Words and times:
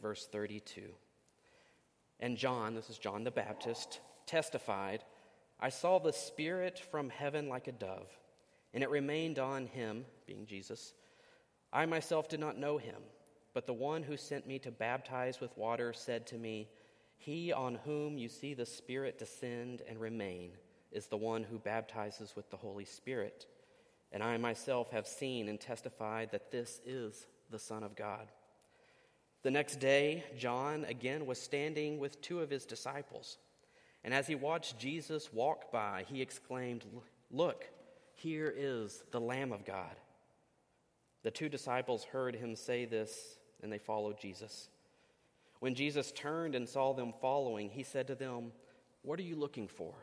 verse 0.00 0.28
32. 0.30 0.82
And 2.20 2.36
John, 2.36 2.74
this 2.74 2.90
is 2.90 2.98
John 2.98 3.24
the 3.24 3.30
Baptist, 3.30 4.00
testified, 4.26 5.04
I 5.58 5.68
saw 5.68 5.98
the 5.98 6.12
Spirit 6.12 6.78
from 6.78 7.10
heaven 7.10 7.48
like 7.48 7.68
a 7.68 7.72
dove, 7.72 8.08
and 8.72 8.82
it 8.82 8.90
remained 8.90 9.38
on 9.38 9.66
him, 9.66 10.04
being 10.26 10.46
Jesus. 10.46 10.94
I 11.72 11.86
myself 11.86 12.28
did 12.28 12.40
not 12.40 12.58
know 12.58 12.78
him, 12.78 13.02
but 13.54 13.66
the 13.66 13.74
one 13.74 14.02
who 14.02 14.16
sent 14.16 14.46
me 14.46 14.58
to 14.60 14.70
baptize 14.70 15.40
with 15.40 15.56
water 15.56 15.92
said 15.92 16.26
to 16.28 16.36
me, 16.36 16.68
He 17.16 17.52
on 17.52 17.78
whom 17.84 18.18
you 18.18 18.28
see 18.28 18.54
the 18.54 18.66
Spirit 18.66 19.18
descend 19.18 19.82
and 19.88 20.00
remain 20.00 20.52
is 20.92 21.06
the 21.06 21.16
one 21.16 21.44
who 21.44 21.58
baptizes 21.58 22.34
with 22.34 22.50
the 22.50 22.56
Holy 22.56 22.84
Spirit. 22.84 23.46
And 24.12 24.22
I 24.22 24.36
myself 24.38 24.90
have 24.90 25.06
seen 25.06 25.48
and 25.48 25.60
testified 25.60 26.30
that 26.32 26.50
this 26.50 26.80
is 26.84 27.26
the 27.50 27.58
Son 27.58 27.82
of 27.82 27.94
God. 27.94 28.28
The 29.42 29.50
next 29.50 29.76
day, 29.76 30.24
John 30.36 30.84
again 30.84 31.24
was 31.24 31.40
standing 31.40 31.98
with 31.98 32.20
two 32.20 32.40
of 32.40 32.50
his 32.50 32.66
disciples. 32.66 33.38
And 34.04 34.12
as 34.12 34.26
he 34.26 34.34
watched 34.34 34.78
Jesus 34.78 35.32
walk 35.32 35.72
by, 35.72 36.04
he 36.08 36.20
exclaimed, 36.20 36.84
Look, 37.30 37.66
here 38.14 38.52
is 38.54 39.02
the 39.12 39.20
Lamb 39.20 39.52
of 39.52 39.64
God. 39.64 39.96
The 41.22 41.30
two 41.30 41.48
disciples 41.48 42.04
heard 42.04 42.34
him 42.34 42.56
say 42.56 42.84
this, 42.84 43.38
and 43.62 43.72
they 43.72 43.78
followed 43.78 44.18
Jesus. 44.18 44.68
When 45.60 45.74
Jesus 45.74 46.12
turned 46.12 46.54
and 46.54 46.68
saw 46.68 46.92
them 46.92 47.12
following, 47.20 47.70
he 47.70 47.82
said 47.82 48.06
to 48.08 48.14
them, 48.14 48.52
What 49.02 49.18
are 49.18 49.24
you 49.24 49.36
looking 49.36 49.68
for? 49.68 49.94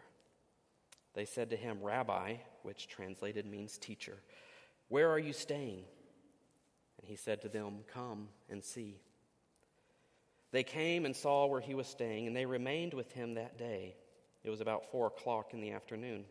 They 1.14 1.26
said 1.26 1.50
to 1.50 1.56
him, 1.56 1.80
Rabbi, 1.82 2.36
which 2.62 2.88
translated 2.88 3.46
means 3.48 3.78
teacher, 3.78 4.18
where 4.90 5.10
are 5.10 5.20
you 5.20 5.34
staying? 5.34 5.84
And 7.00 7.08
he 7.08 7.16
said 7.16 7.42
to 7.42 7.50
them, 7.50 7.80
Come 7.92 8.30
and 8.50 8.64
see. 8.64 9.00
They 10.52 10.64
came 10.64 11.06
and 11.06 11.16
saw 11.16 11.46
where 11.46 11.62
he 11.62 11.76
was 11.76 11.88
staying, 11.88 12.28
and 12.28 12.36
they 12.36 12.46
remained 12.46 12.94
with 12.94 13.12
him 13.12 13.34
that 13.34 13.58
day. 13.58 13.96
It 14.44 14.50
was 14.50 14.62
about 14.62 14.92
four 14.92 15.08
o'clock 15.08 15.54
in 15.54 15.62
the 15.62 15.72
afternoon. 15.72 16.26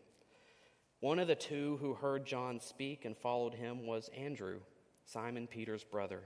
One 0.99 1.19
of 1.19 1.27
the 1.27 1.35
two 1.35 1.77
who 1.77 1.93
heard 1.93 2.25
John 2.25 2.59
speak 2.59 3.05
and 3.05 3.15
followed 3.15 3.53
him 3.53 3.85
was 3.85 4.09
Andrew, 4.17 4.59
Simon 5.05 5.45
Peter's 5.45 5.83
brother. 5.83 6.21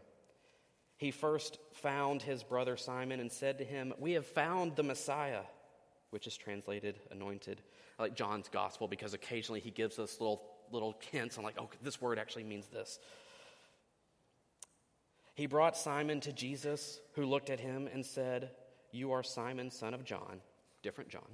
He 0.95 1.11
first 1.11 1.57
found 1.73 2.21
his 2.21 2.43
brother 2.43 2.77
Simon 2.77 3.19
and 3.19 3.31
said 3.31 3.57
to 3.57 3.65
him, 3.65 3.93
We 3.99 4.13
have 4.13 4.25
found 4.25 4.75
the 4.75 4.83
Messiah, 4.83 5.41
which 6.11 6.27
is 6.27 6.37
translated 6.37 6.99
anointed 7.11 7.61
like 7.99 8.15
John's 8.15 8.49
gospel 8.49 8.87
because 8.87 9.13
occasionally 9.13 9.59
he 9.59 9.71
gives 9.71 9.99
us 9.99 10.19
little 10.19 10.41
little 10.71 10.97
hints 11.11 11.37
on 11.37 11.43
like, 11.43 11.55
oh, 11.57 11.69
this 11.83 12.01
word 12.01 12.17
actually 12.17 12.43
means 12.43 12.67
this. 12.67 12.99
He 15.41 15.47
brought 15.47 15.75
Simon 15.75 16.19
to 16.19 16.31
Jesus, 16.31 16.99
who 17.15 17.25
looked 17.25 17.49
at 17.49 17.59
him 17.59 17.89
and 17.91 18.05
said, 18.05 18.51
You 18.91 19.11
are 19.13 19.23
Simon, 19.23 19.71
son 19.71 19.95
of 19.95 20.03
John, 20.03 20.39
different 20.83 21.09
John. 21.09 21.25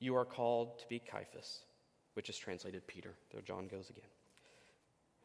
You 0.00 0.16
are 0.16 0.24
called 0.24 0.80
to 0.80 0.88
be 0.88 0.98
Cephas, 0.98 1.60
which 2.14 2.28
is 2.28 2.36
translated 2.36 2.88
Peter. 2.88 3.14
There 3.30 3.40
John 3.40 3.68
goes 3.68 3.88
again. 3.88 4.10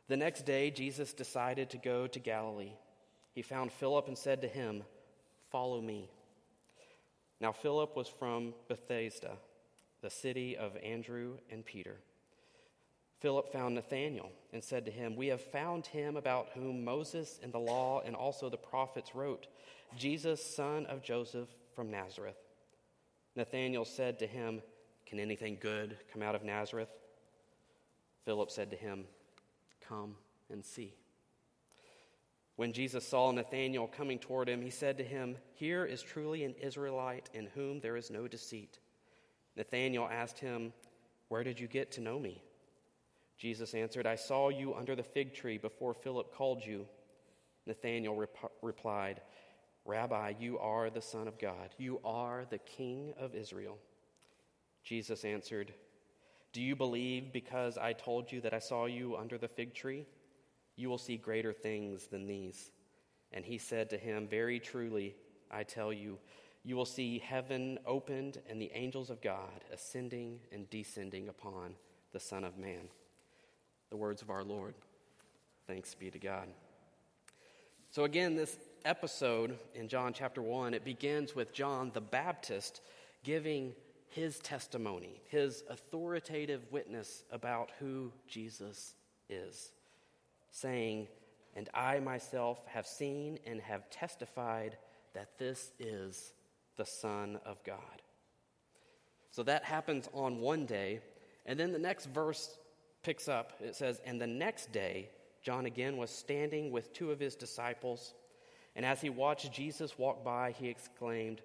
The 0.08 0.18
next 0.18 0.46
day, 0.46 0.70
Jesus 0.70 1.14
decided 1.14 1.72
to 1.72 1.80
go 1.80 2.06
to 2.06 2.20
Galilee. 2.20 2.74
He 3.34 3.42
found 3.42 3.72
Philip 3.72 4.08
and 4.08 4.16
said 4.16 4.44
to 4.44 4.48
him, 4.48 4.84
Follow 5.50 5.82
me. 5.82 6.12
Now, 7.42 7.54
Philip 7.54 7.96
was 7.96 8.08
from 8.08 8.54
Bethsaida 8.68 9.36
the 10.04 10.12
city 10.12 10.56
of 10.56 10.78
Andrew 10.84 11.38
and 11.50 11.66
Peter. 11.66 11.98
Philip 13.20 13.52
found 13.52 13.76
Nathanael 13.76 14.32
and 14.54 14.64
said 14.64 14.86
to 14.86 14.92
him, 14.92 15.16
We 15.16 15.28
have 15.28 15.42
found 15.42 15.86
him 15.86 16.16
about 16.16 16.50
whom 16.54 16.86
Moses 16.86 17.40
and 17.44 17.52
the 17.52 17.60
law 17.60 18.02
and 18.06 18.16
also 18.16 18.50
the 18.50 18.58
prophets 18.58 19.14
wrote, 19.14 19.48
Jesus, 19.98 20.44
son 20.56 20.86
of 20.86 21.04
Joseph 21.04 21.50
from 21.76 21.92
Nazareth. 21.92 22.38
Nathanael 23.36 23.86
said 23.86 24.20
to 24.20 24.28
him, 24.28 24.62
Can 25.06 25.20
anything 25.20 25.58
good 25.60 25.98
come 26.14 26.22
out 26.22 26.36
of 26.36 26.44
Nazareth? 26.44 26.90
Philip 28.26 28.52
said 28.52 28.72
to 28.72 28.78
him, 28.78 29.06
Come 29.88 30.16
and 30.50 30.64
see. 30.64 30.94
When 32.56 32.74
Jesus 32.74 33.08
saw 33.08 33.32
Nathanael 33.32 33.88
coming 33.88 34.20
toward 34.20 34.50
him, 34.50 34.62
he 34.62 34.70
said 34.70 34.98
to 34.98 35.04
him, 35.04 35.38
Here 35.54 35.86
is 35.86 36.02
truly 36.02 36.44
an 36.44 36.56
Israelite 36.62 37.30
in 37.34 37.48
whom 37.56 37.80
there 37.80 37.98
is 37.98 38.12
no 38.12 38.28
deceit. 38.28 38.80
Nathanael 39.56 40.10
asked 40.12 40.40
him, 40.40 40.74
Where 41.30 41.44
did 41.44 41.60
you 41.60 41.68
get 41.68 41.92
to 41.94 42.02
know 42.02 42.20
me? 42.20 42.44
Jesus 43.40 43.74
answered, 43.74 44.06
I 44.06 44.16
saw 44.16 44.50
you 44.50 44.76
under 44.76 44.96
the 44.96 45.04
fig 45.04 45.34
tree 45.34 45.58
before 45.58 45.94
Philip 45.94 46.34
called 46.36 46.64
you. 46.66 46.86
Nathanael 47.66 48.16
rep- 48.16 48.52
replied, 48.62 49.22
Rabbi, 49.86 50.34
you 50.40 50.60
are 50.60 50.90
the 50.90 51.02
Son 51.02 51.28
of 51.28 51.40
God. 51.40 51.74
You 51.78 52.02
are 52.04 52.46
the 52.50 52.58
King 52.58 53.14
of 53.18 53.34
Israel. 53.34 53.78
Jesus 54.84 55.24
answered, 55.24 55.74
Do 56.52 56.62
you 56.62 56.76
believe 56.76 57.32
because 57.32 57.78
I 57.78 57.94
told 57.94 58.30
you 58.30 58.42
that 58.42 58.54
I 58.54 58.60
saw 58.60 58.86
you 58.86 59.16
under 59.16 59.38
the 59.38 59.48
fig 59.48 59.74
tree? 59.74 60.06
You 60.76 60.90
will 60.90 60.98
see 60.98 61.16
greater 61.16 61.54
things 61.54 62.08
than 62.08 62.28
these. 62.28 62.72
And 63.32 63.46
he 63.46 63.58
said 63.58 63.90
to 63.92 63.98
him, 63.98 64.28
Very 64.28 64.60
truly, 64.60 65.16
I 65.50 65.64
tell 65.64 65.94
you, 65.94 66.18
you 66.64 66.76
will 66.76 66.86
see 66.86 67.20
heaven 67.20 67.80
opened 67.86 68.42
and 68.50 68.62
the 68.62 68.72
angels 68.74 69.10
of 69.10 69.22
God 69.22 69.64
ascending 69.72 70.40
and 70.52 70.70
descending 70.70 71.30
upon 71.30 71.76
the 72.12 72.20
Son 72.20 72.44
of 72.44 72.58
Man. 72.58 72.90
The 73.90 73.98
words 73.98 74.22
of 74.22 74.30
our 74.30 74.44
Lord. 74.44 74.76
Thanks 75.68 75.96
be 75.96 76.12
to 76.12 76.20
God. 76.20 76.48
So, 77.90 78.04
again, 78.04 78.36
this 78.36 78.58
episode 78.86 79.58
in 79.74 79.88
John 79.88 80.14
chapter 80.14 80.42
1, 80.44 80.76
it 80.76 80.86
begins 80.86 81.36
with 81.36 81.54
John 81.54 81.90
the 81.94 82.02
Baptist 82.02 82.82
giving 83.24 83.74
his 84.10 84.40
testimony, 84.40 85.22
his 85.28 85.64
authoritative 85.70 86.62
witness 86.72 87.24
about 87.32 87.72
who 87.80 88.12
Jesus 88.28 88.94
is, 89.28 89.72
saying, 90.52 91.08
And 91.56 91.68
I 91.74 92.00
myself 92.00 92.64
have 92.68 92.86
seen 92.86 93.40
and 93.48 93.60
have 93.62 93.90
testified 93.90 94.78
that 95.14 95.38
this 95.40 95.72
is 95.80 96.34
the 96.78 96.86
Son 96.86 97.40
of 97.44 97.64
God. 97.64 98.04
So 99.32 99.44
that 99.44 99.64
happens 99.64 100.08
on 100.14 100.42
one 100.42 100.66
day. 100.66 101.02
And 101.46 101.60
then 101.60 101.72
the 101.72 101.80
next 101.80 102.06
verse 102.06 102.58
picks 103.10 103.28
up. 103.28 103.54
It 103.60 103.76
says, 103.76 104.00
And 104.06 104.22
the 104.22 104.28
next 104.28 104.72
day, 104.72 105.10
John 105.42 105.66
again 105.66 105.98
was 105.98 106.12
standing 106.12 106.72
with 106.72 106.94
two 106.94 107.10
of 107.12 107.20
his 107.20 107.34
disciples. 107.34 108.14
And 108.76 108.86
as 108.86 109.02
he 109.02 109.10
watched 109.10 109.52
Jesus 109.52 109.98
walk 109.98 110.24
by, 110.24 110.52
he 110.52 110.68
exclaimed, 110.68 111.42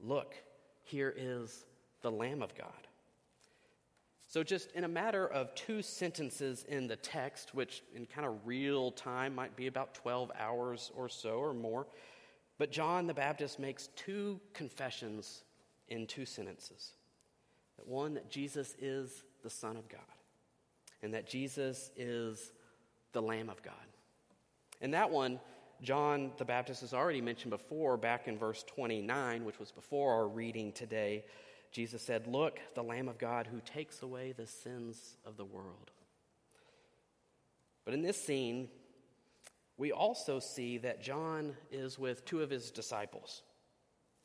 Look, 0.00 0.36
here 0.84 1.12
is 1.16 1.66
the 2.02 2.12
Lamb 2.12 2.40
of 2.40 2.54
God. 2.54 2.86
So, 4.28 4.44
just 4.44 4.70
in 4.76 4.84
a 4.84 4.88
matter 4.88 5.26
of 5.26 5.52
two 5.56 5.82
sentences 5.82 6.64
in 6.68 6.86
the 6.86 6.94
text, 6.94 7.52
which 7.52 7.82
in 7.96 8.06
kind 8.06 8.24
of 8.24 8.36
real 8.44 8.92
time 8.92 9.34
might 9.34 9.56
be 9.56 9.66
about 9.66 9.94
12 9.94 10.30
hours 10.38 10.92
or 10.94 11.08
so 11.08 11.30
or 11.30 11.52
more, 11.52 11.88
but 12.58 12.70
John 12.70 13.08
the 13.08 13.14
Baptist 13.14 13.58
makes 13.58 13.88
two 13.96 14.38
confessions 14.54 15.42
in 15.88 16.06
two 16.06 16.26
sentences. 16.26 16.92
That 17.76 17.88
one, 17.88 18.14
that 18.14 18.30
Jesus 18.30 18.76
is 18.78 19.24
the 19.42 19.50
Son 19.50 19.76
of 19.76 19.88
God, 19.88 20.17
and 21.02 21.14
that 21.14 21.28
Jesus 21.28 21.90
is 21.96 22.52
the 23.12 23.22
Lamb 23.22 23.50
of 23.50 23.62
God. 23.62 23.74
And 24.80 24.94
that 24.94 25.10
one, 25.10 25.40
John 25.82 26.32
the 26.38 26.44
Baptist 26.44 26.80
has 26.80 26.94
already 26.94 27.20
mentioned 27.20 27.50
before, 27.50 27.96
back 27.96 28.28
in 28.28 28.38
verse 28.38 28.64
29, 28.64 29.44
which 29.44 29.58
was 29.58 29.70
before 29.70 30.14
our 30.14 30.28
reading 30.28 30.72
today. 30.72 31.24
Jesus 31.70 32.02
said, 32.02 32.26
Look, 32.26 32.58
the 32.74 32.82
Lamb 32.82 33.08
of 33.08 33.18
God 33.18 33.46
who 33.46 33.60
takes 33.60 34.02
away 34.02 34.32
the 34.32 34.46
sins 34.46 35.16
of 35.24 35.36
the 35.36 35.44
world. 35.44 35.90
But 37.84 37.94
in 37.94 38.02
this 38.02 38.20
scene, 38.22 38.68
we 39.76 39.92
also 39.92 40.40
see 40.40 40.78
that 40.78 41.02
John 41.02 41.54
is 41.70 41.98
with 41.98 42.24
two 42.24 42.42
of 42.42 42.50
his 42.50 42.70
disciples, 42.70 43.42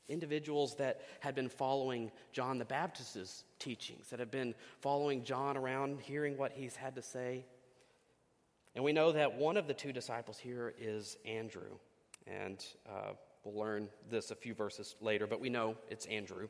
individuals 0.10 0.76
that 0.76 1.02
had 1.20 1.36
been 1.36 1.50
following 1.50 2.12
John 2.32 2.58
the 2.58 2.66
Baptist's 2.66 3.44
teachings, 3.60 4.10
that 4.10 4.20
have 4.20 4.32
been 4.32 4.54
following 4.82 5.24
John 5.24 5.58
around, 5.58 6.02
hearing 6.02 6.38
what 6.38 6.52
he's 6.52 6.76
had 6.76 6.96
to 6.96 7.02
say. 7.02 7.46
And 8.76 8.84
we 8.84 8.92
know 8.92 9.12
that 9.12 9.36
one 9.36 9.58
of 9.58 9.68
the 9.68 9.74
two 9.74 9.94
disciples 9.94 10.38
here 10.38 10.74
is 10.80 11.18
Andrew. 11.26 11.78
And 12.28 12.64
uh, 12.88 13.14
we'll 13.44 13.56
learn 13.56 13.90
this 14.10 14.32
a 14.32 14.36
few 14.36 14.54
verses 14.54 14.96
later, 15.02 15.28
but 15.28 15.40
we 15.40 15.50
know 15.50 15.76
it's 15.90 16.06
Andrew. 16.06 16.48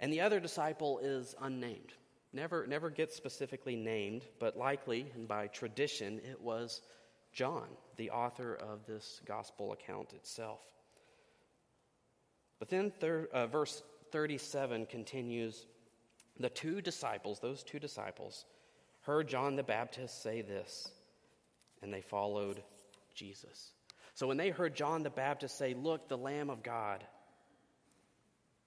And 0.00 0.12
the 0.12 0.22
other 0.22 0.40
disciple 0.40 0.98
is 1.02 1.34
unnamed. 1.40 1.92
Never, 2.32 2.66
never 2.66 2.90
gets 2.90 3.16
specifically 3.16 3.76
named, 3.76 4.24
but 4.38 4.56
likely, 4.56 5.10
and 5.14 5.26
by 5.26 5.48
tradition, 5.48 6.20
it 6.24 6.40
was 6.40 6.80
John, 7.32 7.66
the 7.96 8.10
author 8.10 8.54
of 8.54 8.86
this 8.86 9.20
gospel 9.26 9.72
account 9.72 10.12
itself. 10.12 10.64
But 12.60 12.68
then 12.68 12.92
thir- 13.00 13.28
uh, 13.32 13.48
verse 13.48 13.82
37 14.12 14.86
continues 14.86 15.66
The 16.38 16.50
two 16.50 16.80
disciples, 16.80 17.40
those 17.40 17.64
two 17.64 17.80
disciples, 17.80 18.44
heard 19.00 19.26
John 19.26 19.56
the 19.56 19.64
Baptist 19.64 20.22
say 20.22 20.42
this, 20.42 20.92
and 21.82 21.92
they 21.92 22.02
followed 22.02 22.62
Jesus. 23.14 23.72
So 24.14 24.28
when 24.28 24.36
they 24.36 24.50
heard 24.50 24.76
John 24.76 25.02
the 25.02 25.10
Baptist 25.10 25.58
say, 25.58 25.74
Look, 25.74 26.08
the 26.08 26.18
Lamb 26.18 26.50
of 26.50 26.62
God, 26.62 27.02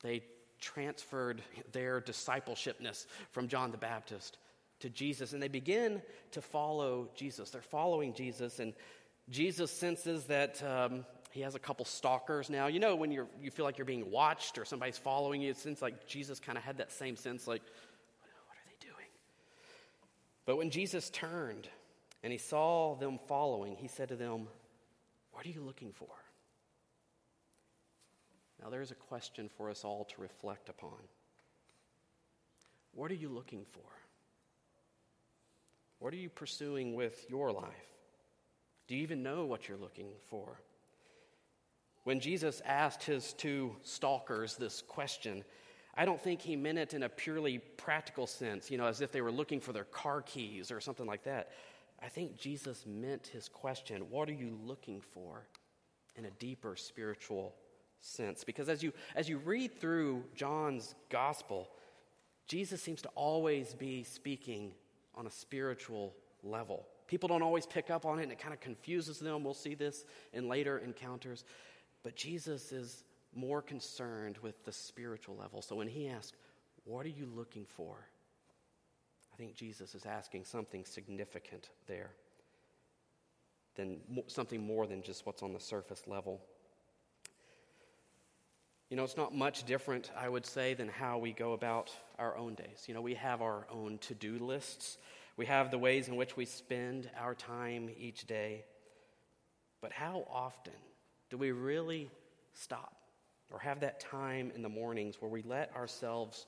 they 0.01 0.23
transferred 0.59 1.41
their 1.71 1.99
discipleshipness 1.99 3.05
from 3.31 3.47
John 3.47 3.71
the 3.71 3.77
Baptist 3.77 4.37
to 4.79 4.89
Jesus, 4.89 5.33
and 5.33 5.41
they 5.41 5.47
begin 5.47 6.01
to 6.31 6.41
follow 6.41 7.09
Jesus. 7.15 7.51
They're 7.51 7.61
following 7.61 8.13
Jesus, 8.13 8.59
and 8.59 8.73
Jesus 9.29 9.71
senses 9.71 10.25
that 10.25 10.61
um, 10.63 11.05
he 11.33 11.41
has 11.41 11.55
a 11.55 11.59
couple 11.59 11.83
stalkers 11.83 12.47
now. 12.47 12.67
You 12.67 12.79
know, 12.79 12.95
when 12.95 13.11
you're, 13.11 13.25
you 13.41 13.49
feel 13.49 13.65
like 13.65 13.79
you're 13.79 13.85
being 13.85 14.11
watched 14.11 14.59
or 14.59 14.65
somebody's 14.65 14.99
following 14.99 15.41
you, 15.41 15.51
seems 15.55 15.81
like 15.81 16.05
Jesus 16.05 16.39
kind 16.39 16.59
of 16.59 16.63
had 16.63 16.77
that 16.77 16.91
same 16.91 17.15
sense 17.15 17.47
like, 17.47 17.63
what 18.45 18.55
are 18.55 18.65
they 18.67 18.85
doing? 18.85 19.07
But 20.45 20.57
when 20.57 20.69
Jesus 20.69 21.09
turned 21.09 21.67
and 22.21 22.31
he 22.31 22.37
saw 22.37 22.93
them 22.93 23.17
following, 23.27 23.75
he 23.75 23.87
said 23.87 24.09
to 24.09 24.15
them, 24.15 24.47
What 25.31 25.47
are 25.47 25.49
you 25.49 25.61
looking 25.61 25.91
for? 25.91 26.07
Now, 28.61 28.69
there's 28.69 28.91
a 28.91 28.95
question 28.95 29.49
for 29.57 29.71
us 29.71 29.83
all 29.83 30.05
to 30.05 30.21
reflect 30.21 30.69
upon. 30.69 30.99
What 32.93 33.09
are 33.09 33.15
you 33.15 33.29
looking 33.29 33.65
for? 33.71 33.89
What 35.97 36.13
are 36.13 36.17
you 36.17 36.29
pursuing 36.29 36.93
with 36.93 37.25
your 37.27 37.51
life? 37.51 37.89
Do 38.87 38.95
you 38.95 39.01
even 39.01 39.23
know 39.23 39.45
what 39.45 39.67
you're 39.67 39.79
looking 39.79 40.09
for? 40.29 40.59
When 42.03 42.19
Jesus 42.19 42.61
asked 42.65 43.03
his 43.03 43.33
two 43.33 43.75
stalkers 43.83 44.55
this 44.55 44.81
question, 44.81 45.43
I 45.95 46.05
don't 46.05 46.21
think 46.21 46.41
he 46.41 46.55
meant 46.55 46.79
it 46.79 46.93
in 46.93 47.03
a 47.03 47.09
purely 47.09 47.59
practical 47.59 48.27
sense, 48.27 48.69
you 48.69 48.77
know, 48.77 48.87
as 48.87 49.01
if 49.01 49.11
they 49.11 49.21
were 49.21 49.31
looking 49.31 49.59
for 49.59 49.73
their 49.73 49.83
car 49.85 50.21
keys 50.21 50.71
or 50.71 50.81
something 50.81 51.05
like 51.05 51.23
that. 51.23 51.51
I 52.01 52.09
think 52.09 52.37
Jesus 52.37 52.85
meant 52.85 53.27
his 53.27 53.47
question, 53.47 54.09
What 54.09 54.29
are 54.29 54.33
you 54.33 54.57
looking 54.65 54.99
for? 54.99 55.47
in 56.15 56.25
a 56.25 56.31
deeper 56.31 56.75
spiritual 56.75 57.55
sense. 57.99 58.43
Because 58.43 58.69
as 58.69 58.83
you, 58.83 58.93
as 59.15 59.29
you 59.29 59.37
read 59.39 59.79
through 59.79 60.23
John's 60.35 60.95
gospel, 61.09 61.69
Jesus 62.47 62.81
seems 62.81 63.01
to 63.03 63.09
always 63.09 63.73
be 63.73 64.03
speaking 64.03 64.73
on 65.15 65.27
a 65.27 65.31
spiritual 65.31 66.13
level. 66.43 66.85
People 67.07 67.29
don't 67.29 67.41
always 67.41 67.65
pick 67.65 67.89
up 67.89 68.05
on 68.05 68.19
it 68.19 68.23
and 68.23 68.31
it 68.31 68.39
kind 68.39 68.53
of 68.53 68.59
confuses 68.59 69.19
them. 69.19 69.43
We'll 69.43 69.53
see 69.53 69.75
this 69.75 70.05
in 70.33 70.47
later 70.47 70.79
encounters. 70.79 71.45
But 72.03 72.15
Jesus 72.15 72.71
is 72.71 73.03
more 73.33 73.61
concerned 73.61 74.37
with 74.39 74.63
the 74.65 74.71
spiritual 74.71 75.35
level. 75.35 75.61
So 75.61 75.75
when 75.75 75.87
he 75.87 76.07
asks, 76.07 76.33
What 76.83 77.05
are 77.05 77.09
you 77.09 77.25
looking 77.25 77.65
for? 77.65 77.95
I 79.33 79.35
think 79.37 79.55
Jesus 79.55 79.95
is 79.95 80.05
asking 80.05 80.45
something 80.45 80.85
significant 80.85 81.69
there, 81.87 82.11
than 83.75 83.97
something 84.27 84.61
more 84.61 84.85
than 84.85 85.01
just 85.01 85.25
what's 85.25 85.41
on 85.41 85.53
the 85.53 85.59
surface 85.59 86.03
level. 86.05 86.41
You 88.89 88.97
know, 88.97 89.03
it's 89.03 89.17
not 89.17 89.33
much 89.33 89.63
different, 89.63 90.11
I 90.15 90.29
would 90.29 90.45
say, 90.45 90.75
than 90.75 90.87
how 90.87 91.17
we 91.17 91.31
go 91.31 91.53
about 91.53 91.89
our 92.19 92.37
own 92.37 92.53
days. 92.53 92.83
You 92.85 92.93
know, 92.93 93.01
we 93.01 93.15
have 93.15 93.41
our 93.41 93.65
own 93.71 93.97
to 93.99 94.13
do 94.13 94.37
lists, 94.37 94.99
we 95.35 95.47
have 95.47 95.71
the 95.71 95.79
ways 95.79 96.07
in 96.07 96.15
which 96.15 96.37
we 96.37 96.45
spend 96.45 97.09
our 97.19 97.33
time 97.33 97.89
each 97.97 98.27
day. 98.27 98.65
But 99.81 99.91
how 99.91 100.27
often 100.31 100.73
do 101.33 101.37
we 101.39 101.51
really 101.51 102.11
stop 102.53 102.95
or 103.51 103.57
have 103.57 103.79
that 103.79 103.99
time 103.99 104.51
in 104.53 104.61
the 104.61 104.69
mornings 104.69 105.15
where 105.19 105.31
we 105.31 105.41
let 105.41 105.75
ourselves 105.75 106.45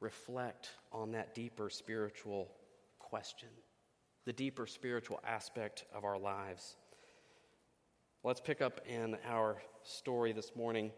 reflect 0.00 0.70
on 0.92 1.12
that 1.12 1.34
deeper 1.34 1.68
spiritual 1.68 2.50
question, 2.98 3.50
the 4.24 4.32
deeper 4.32 4.66
spiritual 4.66 5.20
aspect 5.26 5.84
of 5.94 6.04
our 6.04 6.18
lives? 6.18 6.74
Let's 8.22 8.40
pick 8.40 8.62
up 8.62 8.80
in 8.88 9.18
our 9.28 9.60
story 9.82 10.32
this 10.32 10.56
morning 10.56 10.90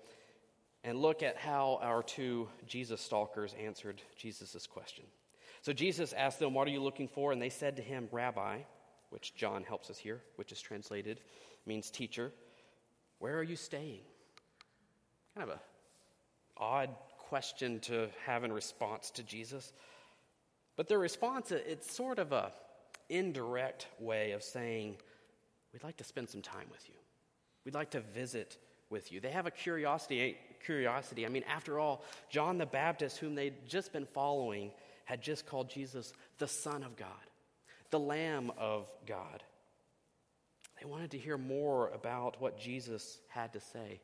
and 0.84 0.96
look 0.96 1.24
at 1.24 1.36
how 1.36 1.80
our 1.82 2.04
two 2.04 2.48
Jesus 2.68 3.00
stalkers 3.00 3.56
answered 3.60 4.00
Jesus' 4.16 4.68
question. 4.68 5.04
So 5.62 5.72
Jesus 5.72 6.12
asked 6.12 6.38
them, 6.38 6.54
What 6.54 6.68
are 6.68 6.70
you 6.70 6.80
looking 6.80 7.08
for? 7.08 7.32
And 7.32 7.42
they 7.42 7.48
said 7.48 7.74
to 7.74 7.82
him, 7.82 8.08
Rabbi, 8.12 8.58
which 9.10 9.34
John 9.34 9.64
helps 9.64 9.90
us 9.90 9.98
here, 9.98 10.20
which 10.36 10.52
is 10.52 10.60
translated, 10.60 11.22
means 11.66 11.90
teacher. 11.90 12.30
Where 13.18 13.36
are 13.38 13.42
you 13.42 13.56
staying? 13.56 14.00
Kind 15.34 15.50
of 15.50 15.56
a 15.56 15.60
odd 16.56 16.90
question 17.18 17.80
to 17.80 18.08
have 18.24 18.44
in 18.44 18.52
response 18.52 19.10
to 19.10 19.22
Jesus. 19.22 19.72
But 20.76 20.88
their 20.88 20.98
response, 20.98 21.52
it's 21.52 21.90
sort 21.90 22.18
of 22.18 22.32
a 22.32 22.52
indirect 23.08 23.86
way 23.98 24.32
of 24.32 24.42
saying, 24.42 24.96
We'd 25.72 25.84
like 25.84 25.98
to 25.98 26.04
spend 26.04 26.30
some 26.30 26.40
time 26.40 26.66
with 26.70 26.88
you. 26.88 26.94
We'd 27.64 27.74
like 27.74 27.90
to 27.90 28.00
visit 28.00 28.56
with 28.88 29.12
you. 29.12 29.20
They 29.20 29.30
have 29.30 29.46
a 29.46 29.50
curiosity. 29.50 30.38
Curiosity. 30.64 31.26
I 31.26 31.28
mean, 31.28 31.44
after 31.44 31.78
all, 31.78 32.02
John 32.30 32.56
the 32.56 32.66
Baptist, 32.66 33.18
whom 33.18 33.34
they'd 33.34 33.68
just 33.68 33.92
been 33.92 34.06
following, 34.06 34.70
had 35.04 35.20
just 35.20 35.44
called 35.46 35.68
Jesus 35.68 36.12
the 36.38 36.48
Son 36.48 36.82
of 36.82 36.96
God, 36.96 37.08
the 37.90 37.98
Lamb 37.98 38.50
of 38.56 38.90
God. 39.06 39.42
They 40.86 40.92
wanted 40.92 41.10
to 41.10 41.18
hear 41.18 41.36
more 41.36 41.88
about 41.88 42.40
what 42.40 42.56
Jesus 42.56 43.18
had 43.26 43.52
to 43.54 43.60
say. 43.60 44.00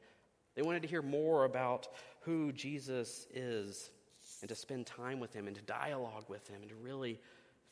They 0.57 0.63
wanted 0.63 0.83
to 0.83 0.89
hear 0.89 1.01
more 1.01 1.45
about 1.45 1.87
who 2.23 2.51
Jesus 2.51 3.29
is 3.33 3.93
and 4.41 4.49
to 4.49 4.57
spend 4.57 4.85
time 4.85 5.21
with 5.21 5.33
him 5.33 5.47
and 5.47 5.55
to 5.55 5.63
dialogue 5.63 6.25
with 6.27 6.49
him 6.49 6.57
and 6.61 6.69
to 6.71 6.75
really 6.75 7.21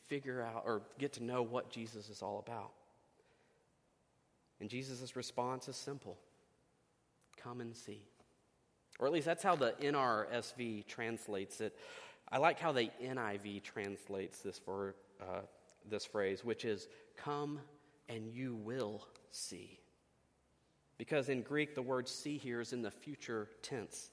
figure 0.07 0.41
out 0.41 0.63
or 0.65 0.83
get 0.97 1.11
to 1.13 1.23
know 1.25 1.43
what 1.43 1.69
Jesus 1.69 2.07
is 2.07 2.21
all 2.21 2.39
about. 2.39 2.71
And 4.61 4.69
Jesus' 4.69 5.13
response 5.17 5.67
is 5.67 5.75
simple 5.75 6.17
come 7.35 7.59
and 7.59 7.75
see. 7.75 8.05
Or 8.97 9.07
at 9.07 9.11
least 9.11 9.25
that's 9.25 9.43
how 9.43 9.57
the 9.57 9.73
NRSV 9.81 10.87
translates 10.87 11.59
it. 11.59 11.75
I 12.31 12.37
like 12.37 12.61
how 12.61 12.71
the 12.71 12.89
NIV 13.03 13.61
translates 13.63 14.39
this, 14.39 14.57
for, 14.57 14.95
uh, 15.21 15.41
this 15.89 16.05
phrase, 16.05 16.45
which 16.45 16.63
is 16.63 16.87
come 17.17 17.59
and 18.13 18.27
you 18.33 18.55
will 18.55 19.07
see. 19.31 19.79
Because 20.97 21.29
in 21.29 21.41
Greek, 21.41 21.73
the 21.73 21.81
word 21.81 22.07
see 22.07 22.37
here 22.37 22.61
is 22.61 22.73
in 22.73 22.81
the 22.81 22.91
future 22.91 23.49
tense. 23.63 24.11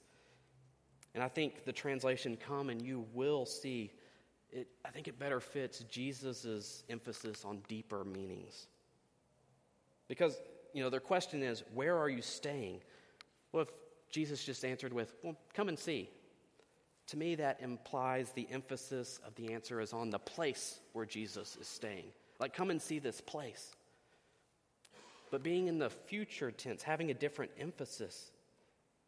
And 1.13 1.23
I 1.23 1.27
think 1.27 1.65
the 1.65 1.73
translation 1.73 2.37
come 2.37 2.69
and 2.69 2.81
you 2.81 3.05
will 3.13 3.45
see, 3.45 3.91
it, 4.51 4.67
I 4.85 4.89
think 4.89 5.07
it 5.07 5.19
better 5.19 5.39
fits 5.39 5.79
Jesus' 5.81 6.83
emphasis 6.89 7.45
on 7.45 7.61
deeper 7.67 8.03
meanings. 8.03 8.67
Because, 10.07 10.39
you 10.73 10.81
know, 10.81 10.89
their 10.89 10.99
question 10.99 11.43
is, 11.43 11.63
where 11.73 11.97
are 11.97 12.09
you 12.09 12.21
staying? 12.21 12.81
Well, 13.51 13.63
if 13.63 13.69
Jesus 14.09 14.43
just 14.43 14.65
answered 14.65 14.93
with, 14.93 15.13
well, 15.23 15.35
come 15.53 15.69
and 15.69 15.77
see, 15.77 16.09
to 17.07 17.17
me 17.17 17.35
that 17.35 17.61
implies 17.61 18.31
the 18.31 18.47
emphasis 18.51 19.19
of 19.25 19.35
the 19.35 19.53
answer 19.53 19.81
is 19.81 19.93
on 19.93 20.09
the 20.09 20.19
place 20.19 20.79
where 20.93 21.05
Jesus 21.05 21.57
is 21.59 21.67
staying. 21.67 22.05
Like, 22.39 22.53
come 22.53 22.69
and 22.69 22.81
see 22.81 22.99
this 22.99 23.19
place. 23.19 23.75
But 25.31 25.43
being 25.43 25.67
in 25.67 25.79
the 25.79 25.89
future 25.89 26.51
tense, 26.51 26.81
having 26.81 27.11
a 27.11 27.13
different 27.13 27.51
emphasis, 27.59 28.31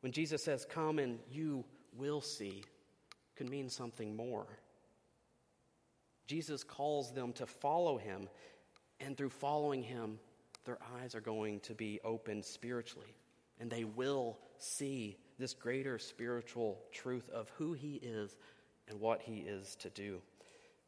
when 0.01 0.11
Jesus 0.11 0.43
says, 0.43 0.65
Come 0.69 0.99
and 0.99 1.19
you 1.31 1.63
will 1.97 2.21
see, 2.21 2.63
could 3.35 3.49
mean 3.49 3.69
something 3.69 4.15
more. 4.15 4.47
Jesus 6.27 6.63
calls 6.63 7.11
them 7.11 7.33
to 7.33 7.45
follow 7.45 7.97
him, 7.97 8.29
and 8.99 9.17
through 9.17 9.29
following 9.29 9.83
him, 9.83 10.19
their 10.65 10.77
eyes 10.99 11.15
are 11.15 11.21
going 11.21 11.59
to 11.61 11.73
be 11.73 11.99
opened 12.03 12.45
spiritually, 12.45 13.15
and 13.59 13.69
they 13.69 13.83
will 13.83 14.37
see 14.57 15.17
this 15.39 15.53
greater 15.53 15.97
spiritual 15.97 16.79
truth 16.91 17.29
of 17.29 17.49
who 17.57 17.73
he 17.73 17.95
is 17.95 18.35
and 18.87 18.99
what 18.99 19.21
he 19.21 19.37
is 19.37 19.75
to 19.77 19.89
do. 19.89 20.21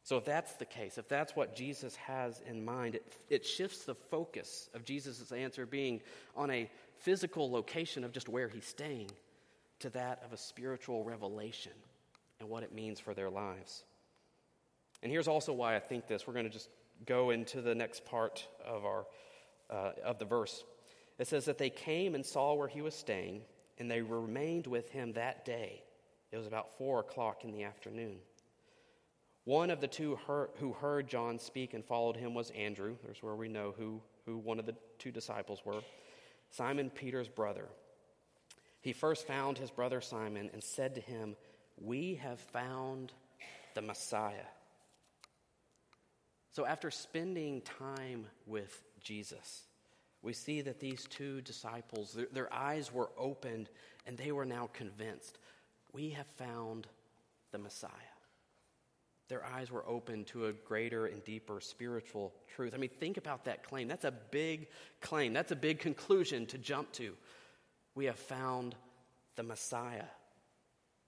So, 0.04 0.18
if 0.18 0.26
that's 0.26 0.52
the 0.54 0.66
case, 0.66 0.98
if 0.98 1.08
that's 1.08 1.34
what 1.34 1.56
Jesus 1.56 1.96
has 1.96 2.42
in 2.46 2.62
mind, 2.62 2.94
it, 2.94 3.12
it 3.30 3.46
shifts 3.46 3.84
the 3.84 3.94
focus 3.94 4.68
of 4.74 4.84
Jesus' 4.84 5.32
answer 5.32 5.64
being 5.64 6.02
on 6.36 6.50
a 6.50 6.70
physical 6.98 7.50
location 7.50 8.04
of 8.04 8.12
just 8.12 8.28
where 8.28 8.48
he's 8.48 8.66
staying 8.66 9.10
to 9.80 9.88
that 9.90 10.22
of 10.22 10.34
a 10.34 10.36
spiritual 10.36 11.04
revelation 11.04 11.72
and 12.38 12.50
what 12.50 12.62
it 12.62 12.74
means 12.74 13.00
for 13.00 13.14
their 13.14 13.30
lives. 13.30 13.84
And 15.02 15.10
here's 15.10 15.28
also 15.28 15.54
why 15.54 15.74
I 15.74 15.80
think 15.80 16.06
this. 16.06 16.26
We're 16.26 16.34
going 16.34 16.46
to 16.46 16.52
just 16.52 16.68
go 17.06 17.30
into 17.30 17.62
the 17.62 17.74
next 17.74 18.04
part 18.04 18.46
of, 18.66 18.84
our, 18.84 19.06
uh, 19.70 19.92
of 20.04 20.18
the 20.18 20.26
verse. 20.26 20.64
It 21.18 21.28
says 21.28 21.46
that 21.46 21.56
they 21.56 21.70
came 21.70 22.14
and 22.14 22.24
saw 22.26 22.52
where 22.54 22.68
he 22.68 22.82
was 22.82 22.94
staying, 22.94 23.40
and 23.78 23.90
they 23.90 24.02
remained 24.02 24.66
with 24.66 24.90
him 24.90 25.14
that 25.14 25.46
day. 25.46 25.82
It 26.30 26.36
was 26.36 26.46
about 26.46 26.76
four 26.76 27.00
o'clock 27.00 27.44
in 27.44 27.52
the 27.52 27.64
afternoon. 27.64 28.16
One 29.44 29.70
of 29.70 29.80
the 29.80 29.88
two 29.88 30.18
who 30.58 30.72
heard 30.72 31.06
John 31.06 31.38
speak 31.38 31.74
and 31.74 31.84
followed 31.84 32.16
him 32.16 32.32
was 32.32 32.50
Andrew. 32.50 32.96
There's 33.04 33.22
where 33.22 33.34
we 33.34 33.48
know 33.48 33.74
who, 33.76 34.00
who 34.24 34.38
one 34.38 34.58
of 34.58 34.64
the 34.64 34.74
two 34.98 35.10
disciples 35.10 35.60
were 35.64 35.82
Simon 36.50 36.88
Peter's 36.88 37.28
brother. 37.28 37.66
He 38.80 38.92
first 38.92 39.26
found 39.26 39.58
his 39.58 39.70
brother 39.70 40.00
Simon 40.00 40.50
and 40.52 40.62
said 40.62 40.94
to 40.94 41.00
him, 41.00 41.36
We 41.76 42.14
have 42.22 42.38
found 42.38 43.12
the 43.74 43.82
Messiah. 43.82 44.46
So, 46.52 46.64
after 46.64 46.90
spending 46.90 47.62
time 47.62 48.26
with 48.46 48.82
Jesus, 49.02 49.64
we 50.22 50.32
see 50.32 50.60
that 50.62 50.80
these 50.80 51.06
two 51.10 51.40
disciples, 51.42 52.12
their, 52.12 52.28
their 52.32 52.54
eyes 52.54 52.92
were 52.92 53.10
opened 53.18 53.68
and 54.06 54.16
they 54.16 54.32
were 54.32 54.44
now 54.44 54.70
convinced 54.72 55.38
we 55.92 56.10
have 56.10 56.26
found 56.38 56.86
the 57.52 57.58
Messiah. 57.58 57.90
Their 59.28 59.44
eyes 59.44 59.70
were 59.70 59.84
open 59.86 60.24
to 60.26 60.46
a 60.46 60.52
greater 60.52 61.06
and 61.06 61.24
deeper 61.24 61.60
spiritual 61.60 62.34
truth. 62.54 62.74
I 62.74 62.78
mean, 62.78 62.90
think 63.00 63.16
about 63.16 63.46
that 63.46 63.62
claim. 63.62 63.88
That's 63.88 64.04
a 64.04 64.12
big 64.12 64.68
claim. 65.00 65.32
That's 65.32 65.52
a 65.52 65.56
big 65.56 65.78
conclusion 65.78 66.46
to 66.46 66.58
jump 66.58 66.92
to. 66.92 67.14
We 67.94 68.04
have 68.06 68.18
found 68.18 68.74
the 69.36 69.42
Messiah. 69.42 70.04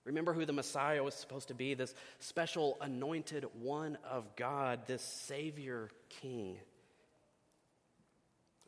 Remember 0.03 0.33
who 0.33 0.45
the 0.45 0.53
Messiah 0.53 1.03
was 1.03 1.13
supposed 1.13 1.49
to 1.49 1.53
be 1.53 1.73
this 1.73 1.93
special 2.19 2.77
anointed 2.81 3.45
one 3.61 3.97
of 4.09 4.35
God, 4.35 4.87
this 4.87 5.03
Savior 5.03 5.89
King. 6.09 6.57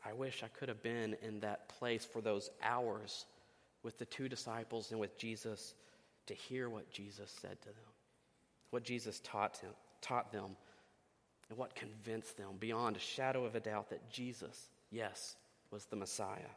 I 0.04 0.12
wish 0.12 0.42
I 0.42 0.48
could 0.48 0.68
have 0.68 0.82
been 0.82 1.16
in 1.22 1.40
that 1.40 1.68
place 1.68 2.04
for 2.04 2.20
those 2.20 2.50
hours 2.62 3.26
with 3.82 3.98
the 3.98 4.04
two 4.04 4.28
disciples 4.28 4.90
and 4.90 5.00
with 5.00 5.18
Jesus 5.18 5.74
to 6.26 6.34
hear 6.34 6.68
what 6.68 6.90
Jesus 6.90 7.34
said 7.40 7.60
to 7.62 7.68
them, 7.68 7.89
what 8.70 8.84
Jesus 8.84 9.20
taught, 9.24 9.58
him, 9.58 9.70
taught 10.00 10.32
them, 10.32 10.56
and 11.48 11.58
what 11.58 11.74
convinced 11.74 12.36
them 12.36 12.56
beyond 12.58 12.96
a 12.96 13.00
shadow 13.00 13.44
of 13.44 13.54
a 13.54 13.60
doubt 13.60 13.90
that 13.90 14.08
Jesus, 14.10 14.68
yes, 14.90 15.36
was 15.70 15.86
the 15.86 15.96
Messiah. 15.96 16.50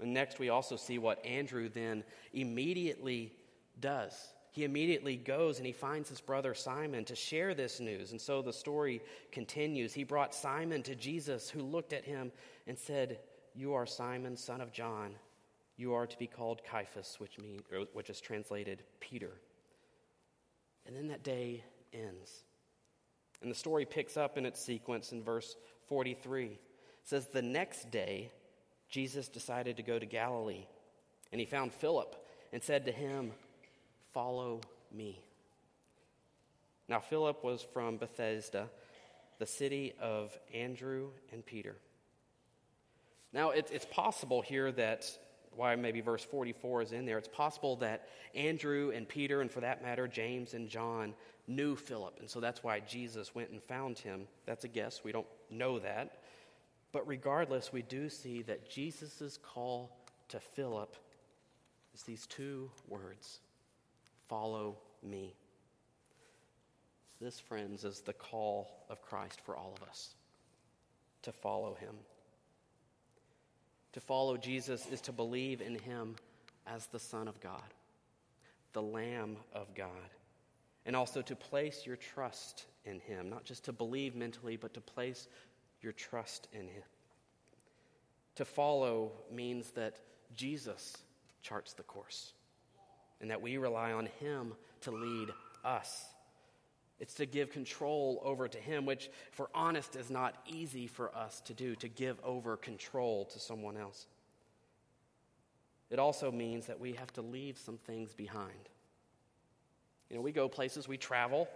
And 0.00 0.12
next, 0.12 0.38
we 0.38 0.50
also 0.50 0.76
see 0.76 0.98
what 0.98 1.24
Andrew 1.24 1.68
then 1.68 2.04
immediately 2.32 3.32
does. 3.80 4.14
He 4.50 4.64
immediately 4.64 5.16
goes 5.16 5.58
and 5.58 5.66
he 5.66 5.72
finds 5.72 6.08
his 6.08 6.20
brother 6.20 6.54
Simon 6.54 7.04
to 7.06 7.14
share 7.14 7.54
this 7.54 7.80
news. 7.80 8.12
And 8.12 8.20
so 8.20 8.40
the 8.40 8.52
story 8.52 9.02
continues. 9.32 9.92
He 9.92 10.04
brought 10.04 10.34
Simon 10.34 10.82
to 10.84 10.94
Jesus, 10.94 11.50
who 11.50 11.62
looked 11.62 11.92
at 11.92 12.04
him 12.04 12.32
and 12.66 12.78
said, 12.78 13.18
You 13.54 13.74
are 13.74 13.86
Simon, 13.86 14.36
son 14.36 14.60
of 14.60 14.72
John. 14.72 15.14
You 15.76 15.92
are 15.92 16.06
to 16.06 16.18
be 16.18 16.26
called 16.26 16.62
Cephas, 16.70 17.16
which, 17.18 17.38
mean, 17.38 17.60
which 17.92 18.08
is 18.08 18.20
translated 18.20 18.82
Peter. 19.00 19.32
And 20.86 20.96
then 20.96 21.08
that 21.08 21.22
day 21.22 21.64
ends. 21.92 22.44
And 23.42 23.50
the 23.50 23.54
story 23.54 23.84
picks 23.84 24.16
up 24.16 24.38
in 24.38 24.46
its 24.46 24.64
sequence 24.64 25.12
in 25.12 25.22
verse 25.22 25.56
43. 25.88 26.44
It 26.46 26.60
says, 27.04 27.26
The 27.26 27.42
next 27.42 27.90
day, 27.90 28.30
Jesus 28.88 29.28
decided 29.28 29.76
to 29.76 29.82
go 29.82 29.98
to 29.98 30.06
Galilee, 30.06 30.66
and 31.32 31.40
he 31.40 31.46
found 31.46 31.72
Philip 31.72 32.16
and 32.52 32.62
said 32.62 32.86
to 32.86 32.92
him, 32.92 33.32
Follow 34.12 34.60
me. 34.92 35.20
Now, 36.88 37.00
Philip 37.00 37.42
was 37.42 37.66
from 37.72 37.96
Bethsaida, 37.96 38.70
the 39.38 39.46
city 39.46 39.92
of 40.00 40.36
Andrew 40.54 41.08
and 41.32 41.44
Peter. 41.44 41.76
Now, 43.32 43.50
it's, 43.50 43.70
it's 43.70 43.86
possible 43.86 44.40
here 44.40 44.70
that, 44.72 45.04
why 45.56 45.74
maybe 45.76 46.00
verse 46.00 46.24
44 46.24 46.82
is 46.82 46.92
in 46.92 47.06
there, 47.06 47.18
it's 47.18 47.28
possible 47.28 47.76
that 47.76 48.08
Andrew 48.34 48.92
and 48.94 49.08
Peter, 49.08 49.40
and 49.40 49.50
for 49.50 49.60
that 49.60 49.82
matter, 49.82 50.06
James 50.06 50.54
and 50.54 50.68
John, 50.68 51.14
knew 51.48 51.76
Philip. 51.76 52.18
And 52.20 52.28
so 52.28 52.40
that's 52.40 52.62
why 52.62 52.80
Jesus 52.80 53.34
went 53.34 53.50
and 53.50 53.62
found 53.62 53.98
him. 53.98 54.26
That's 54.46 54.64
a 54.64 54.68
guess. 54.68 55.02
We 55.04 55.12
don't 55.12 55.26
know 55.50 55.78
that. 55.78 56.18
But 56.92 57.06
regardless, 57.06 57.72
we 57.72 57.82
do 57.82 58.08
see 58.08 58.42
that 58.42 58.70
Jesus' 58.70 59.38
call 59.42 59.96
to 60.28 60.40
Philip 60.40 60.96
is 61.94 62.02
these 62.02 62.26
two 62.26 62.70
words 62.88 63.40
Follow 64.28 64.76
me. 65.04 65.36
This, 67.20 67.38
friends, 67.38 67.84
is 67.84 68.00
the 68.00 68.12
call 68.12 68.84
of 68.90 69.00
Christ 69.00 69.40
for 69.40 69.56
all 69.56 69.74
of 69.80 69.88
us 69.88 70.14
to 71.22 71.32
follow 71.32 71.74
him. 71.74 71.94
To 73.96 74.00
follow 74.00 74.36
Jesus 74.36 74.86
is 74.92 75.00
to 75.00 75.12
believe 75.12 75.62
in 75.62 75.74
him 75.74 76.16
as 76.66 76.84
the 76.88 76.98
Son 76.98 77.28
of 77.28 77.40
God, 77.40 77.72
the 78.74 78.82
Lamb 78.82 79.38
of 79.54 79.74
God, 79.74 79.88
and 80.84 80.94
also 80.94 81.22
to 81.22 81.34
place 81.34 81.86
your 81.86 81.96
trust 81.96 82.66
in 82.84 83.00
him, 83.00 83.30
not 83.30 83.44
just 83.44 83.64
to 83.64 83.72
believe 83.72 84.14
mentally, 84.14 84.58
but 84.58 84.74
to 84.74 84.82
place 84.82 85.28
your 85.80 85.92
trust 85.92 86.46
in 86.52 86.68
him. 86.68 86.82
To 88.34 88.44
follow 88.44 89.12
means 89.32 89.70
that 89.70 89.98
Jesus 90.34 90.98
charts 91.40 91.72
the 91.72 91.82
course 91.82 92.34
and 93.22 93.30
that 93.30 93.40
we 93.40 93.56
rely 93.56 93.92
on 93.92 94.10
Him 94.20 94.52
to 94.82 94.90
lead 94.90 95.30
us. 95.64 96.04
It's 96.98 97.14
to 97.14 97.26
give 97.26 97.50
control 97.50 98.22
over 98.24 98.48
to 98.48 98.58
Him, 98.58 98.86
which, 98.86 99.10
if 99.32 99.38
we're 99.38 99.46
honest, 99.54 99.96
is 99.96 100.10
not 100.10 100.34
easy 100.46 100.86
for 100.86 101.14
us 101.14 101.40
to 101.42 101.54
do, 101.54 101.74
to 101.76 101.88
give 101.88 102.18
over 102.24 102.56
control 102.56 103.26
to 103.26 103.38
someone 103.38 103.76
else. 103.76 104.06
It 105.90 105.98
also 105.98 106.32
means 106.32 106.66
that 106.66 106.80
we 106.80 106.94
have 106.94 107.12
to 107.14 107.22
leave 107.22 107.58
some 107.58 107.76
things 107.76 108.14
behind. 108.14 108.70
You 110.08 110.16
know, 110.16 110.22
we 110.22 110.32
go 110.32 110.48
places, 110.48 110.88
we 110.88 110.96
travel, 110.96 111.48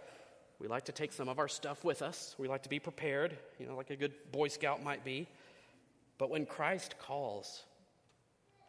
we 0.59 0.67
like 0.67 0.85
to 0.85 0.91
take 0.91 1.11
some 1.11 1.27
of 1.27 1.39
our 1.39 1.47
stuff 1.47 1.83
with 1.83 2.01
us, 2.01 2.35
we 2.37 2.47
like 2.47 2.63
to 2.63 2.69
be 2.69 2.79
prepared, 2.79 3.35
you 3.59 3.65
know, 3.65 3.75
like 3.75 3.89
a 3.89 3.95
good 3.95 4.13
Boy 4.31 4.47
Scout 4.47 4.83
might 4.83 5.03
be. 5.03 5.27
But 6.17 6.29
when 6.29 6.45
Christ 6.45 6.95
calls, 6.99 7.63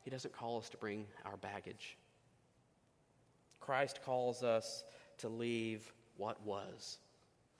He 0.05 0.11
doesn't 0.11 0.35
call 0.35 0.59
us 0.59 0.71
to 0.71 0.79
bring 0.79 1.07
our 1.27 1.37
baggage. 1.37 1.99
Christ 3.61 4.01
calls 4.05 4.43
us 4.43 4.85
to 5.19 5.29
leave 5.29 5.93
what 6.23 6.41
was. 6.47 6.99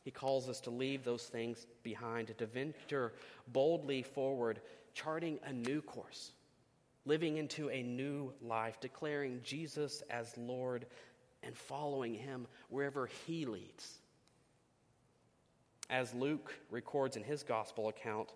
He 0.05 0.13
calls 0.13 0.49
us 0.49 0.61
to 0.61 0.71
leave 0.71 1.05
those 1.05 1.25
things 1.25 1.67
behind, 1.83 2.29
to 2.39 2.47
venture 2.47 3.13
boldly 3.49 4.03
forward, 4.03 4.61
charting 4.95 5.41
a 5.45 5.53
new 5.53 5.83
course, 5.83 6.31
living 7.05 7.39
into 7.39 7.69
a 7.71 7.83
new 7.83 8.33
life, 8.41 8.81
declaring 8.81 9.41
Jesus 9.43 10.03
as 10.09 10.37
Lord 10.39 10.87
and 11.43 11.57
following 11.57 12.15
him 12.15 12.47
wherever 12.69 13.09
he 13.27 13.47
leads. 13.47 13.99
As 15.91 16.15
Luke 16.15 16.55
records 16.71 17.17
in 17.17 17.25
his 17.25 17.43
gospel 17.43 17.89
account, 17.89 18.31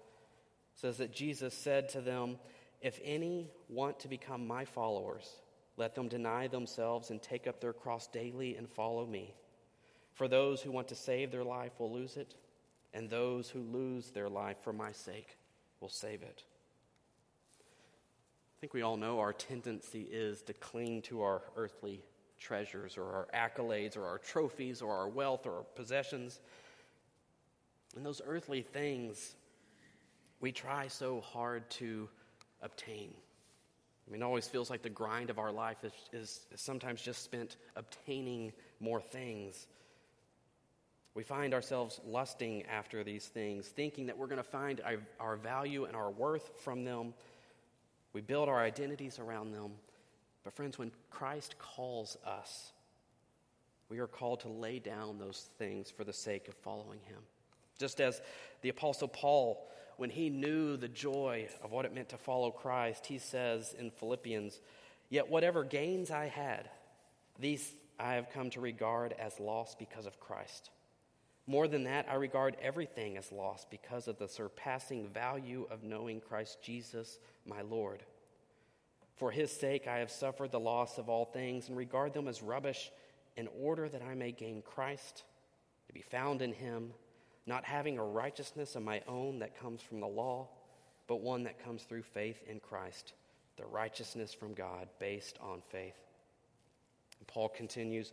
says 0.74 0.98
that 0.98 1.12
Jesus 1.14 1.54
said 1.54 1.88
to 1.90 2.00
them, 2.00 2.36
If 2.80 2.98
any 3.04 3.48
want 3.68 4.00
to 4.00 4.08
become 4.08 4.46
my 4.46 4.64
followers, 4.64 5.30
let 5.76 5.94
them 5.94 6.08
deny 6.08 6.48
themselves 6.48 7.10
and 7.10 7.22
take 7.22 7.46
up 7.46 7.60
their 7.60 7.72
cross 7.72 8.08
daily 8.08 8.56
and 8.56 8.68
follow 8.68 9.06
me. 9.06 9.34
For 10.16 10.28
those 10.28 10.62
who 10.62 10.72
want 10.72 10.88
to 10.88 10.94
save 10.94 11.30
their 11.30 11.44
life 11.44 11.72
will 11.78 11.92
lose 11.92 12.16
it, 12.16 12.34
and 12.94 13.08
those 13.08 13.50
who 13.50 13.60
lose 13.60 14.10
their 14.10 14.30
life 14.30 14.56
for 14.62 14.72
my 14.72 14.90
sake 14.90 15.36
will 15.80 15.90
save 15.90 16.22
it. 16.22 16.42
I 17.60 18.56
think 18.60 18.72
we 18.72 18.80
all 18.80 18.96
know 18.96 19.20
our 19.20 19.34
tendency 19.34 20.08
is 20.10 20.40
to 20.42 20.54
cling 20.54 21.02
to 21.02 21.20
our 21.20 21.42
earthly 21.54 22.02
treasures 22.40 22.96
or 22.96 23.04
our 23.04 23.28
accolades 23.34 23.94
or 23.94 24.06
our 24.06 24.16
trophies 24.16 24.80
or 24.80 24.96
our 24.96 25.08
wealth 25.08 25.46
or 25.46 25.58
our 25.58 25.64
possessions. 25.74 26.40
And 27.94 28.04
those 28.04 28.22
earthly 28.26 28.62
things 28.62 29.34
we 30.40 30.50
try 30.50 30.88
so 30.88 31.20
hard 31.20 31.68
to 31.72 32.08
obtain. 32.62 33.12
I 34.06 34.12
mean, 34.12 34.22
it 34.22 34.24
always 34.24 34.48
feels 34.48 34.70
like 34.70 34.80
the 34.80 34.88
grind 34.88 35.28
of 35.28 35.38
our 35.38 35.52
life 35.52 35.84
is, 35.84 35.92
is, 36.14 36.40
is 36.52 36.60
sometimes 36.62 37.02
just 37.02 37.22
spent 37.22 37.56
obtaining 37.74 38.52
more 38.80 39.00
things. 39.02 39.66
We 41.16 41.22
find 41.22 41.54
ourselves 41.54 41.98
lusting 42.06 42.64
after 42.66 43.02
these 43.02 43.24
things, 43.24 43.66
thinking 43.66 44.06
that 44.06 44.18
we're 44.18 44.26
going 44.26 44.36
to 44.36 44.42
find 44.42 44.82
our, 44.82 44.96
our 45.18 45.36
value 45.36 45.86
and 45.86 45.96
our 45.96 46.10
worth 46.10 46.50
from 46.62 46.84
them. 46.84 47.14
We 48.12 48.20
build 48.20 48.50
our 48.50 48.60
identities 48.60 49.18
around 49.18 49.52
them. 49.52 49.70
But, 50.44 50.52
friends, 50.52 50.78
when 50.78 50.92
Christ 51.10 51.56
calls 51.58 52.18
us, 52.26 52.70
we 53.88 53.98
are 53.98 54.06
called 54.06 54.40
to 54.40 54.48
lay 54.48 54.78
down 54.78 55.18
those 55.18 55.48
things 55.58 55.90
for 55.90 56.04
the 56.04 56.12
sake 56.12 56.48
of 56.48 56.54
following 56.56 57.00
him. 57.06 57.20
Just 57.78 57.98
as 57.98 58.20
the 58.60 58.68
Apostle 58.68 59.08
Paul 59.08 59.66
when 59.96 60.10
he 60.10 60.28
knew 60.28 60.76
the 60.76 60.86
joy 60.86 61.48
of 61.64 61.72
what 61.72 61.86
it 61.86 61.94
meant 61.94 62.10
to 62.10 62.18
follow 62.18 62.50
Christ, 62.50 63.06
he 63.06 63.16
says 63.16 63.74
in 63.78 63.90
Philippians, 63.90 64.60
Yet 65.08 65.30
whatever 65.30 65.64
gains 65.64 66.10
I 66.10 66.26
had, 66.26 66.68
these 67.38 67.72
I 67.98 68.14
have 68.14 68.28
come 68.28 68.50
to 68.50 68.60
regard 68.60 69.14
as 69.18 69.40
loss 69.40 69.74
because 69.74 70.04
of 70.04 70.20
Christ. 70.20 70.68
More 71.46 71.68
than 71.68 71.84
that, 71.84 72.06
I 72.10 72.14
regard 72.14 72.56
everything 72.60 73.16
as 73.16 73.30
loss 73.30 73.66
because 73.70 74.08
of 74.08 74.18
the 74.18 74.28
surpassing 74.28 75.08
value 75.08 75.66
of 75.70 75.84
knowing 75.84 76.20
Christ 76.20 76.58
Jesus, 76.62 77.18
my 77.46 77.62
Lord. 77.62 78.02
For 79.14 79.30
his 79.30 79.50
sake, 79.50 79.86
I 79.86 79.98
have 79.98 80.10
suffered 80.10 80.50
the 80.50 80.60
loss 80.60 80.98
of 80.98 81.08
all 81.08 81.24
things 81.24 81.68
and 81.68 81.76
regard 81.76 82.12
them 82.12 82.28
as 82.28 82.42
rubbish 82.42 82.90
in 83.36 83.48
order 83.60 83.88
that 83.88 84.02
I 84.02 84.14
may 84.14 84.32
gain 84.32 84.62
Christ, 84.62 85.24
to 85.86 85.92
be 85.92 86.02
found 86.02 86.42
in 86.42 86.52
him 86.52 86.92
not 87.46 87.64
having 87.64 87.98
a 87.98 88.04
righteousness 88.04 88.74
of 88.74 88.82
my 88.82 89.02
own 89.06 89.38
that 89.38 89.58
comes 89.58 89.80
from 89.80 90.00
the 90.00 90.06
law, 90.06 90.48
but 91.06 91.20
one 91.20 91.44
that 91.44 91.62
comes 91.62 91.84
through 91.84 92.02
faith 92.02 92.42
in 92.48 92.58
Christ, 92.58 93.12
the 93.56 93.66
righteousness 93.66 94.34
from 94.34 94.52
God 94.52 94.88
based 94.98 95.38
on 95.40 95.62
faith. 95.70 95.94
And 97.18 97.26
Paul 97.28 97.48
continues 97.48 98.12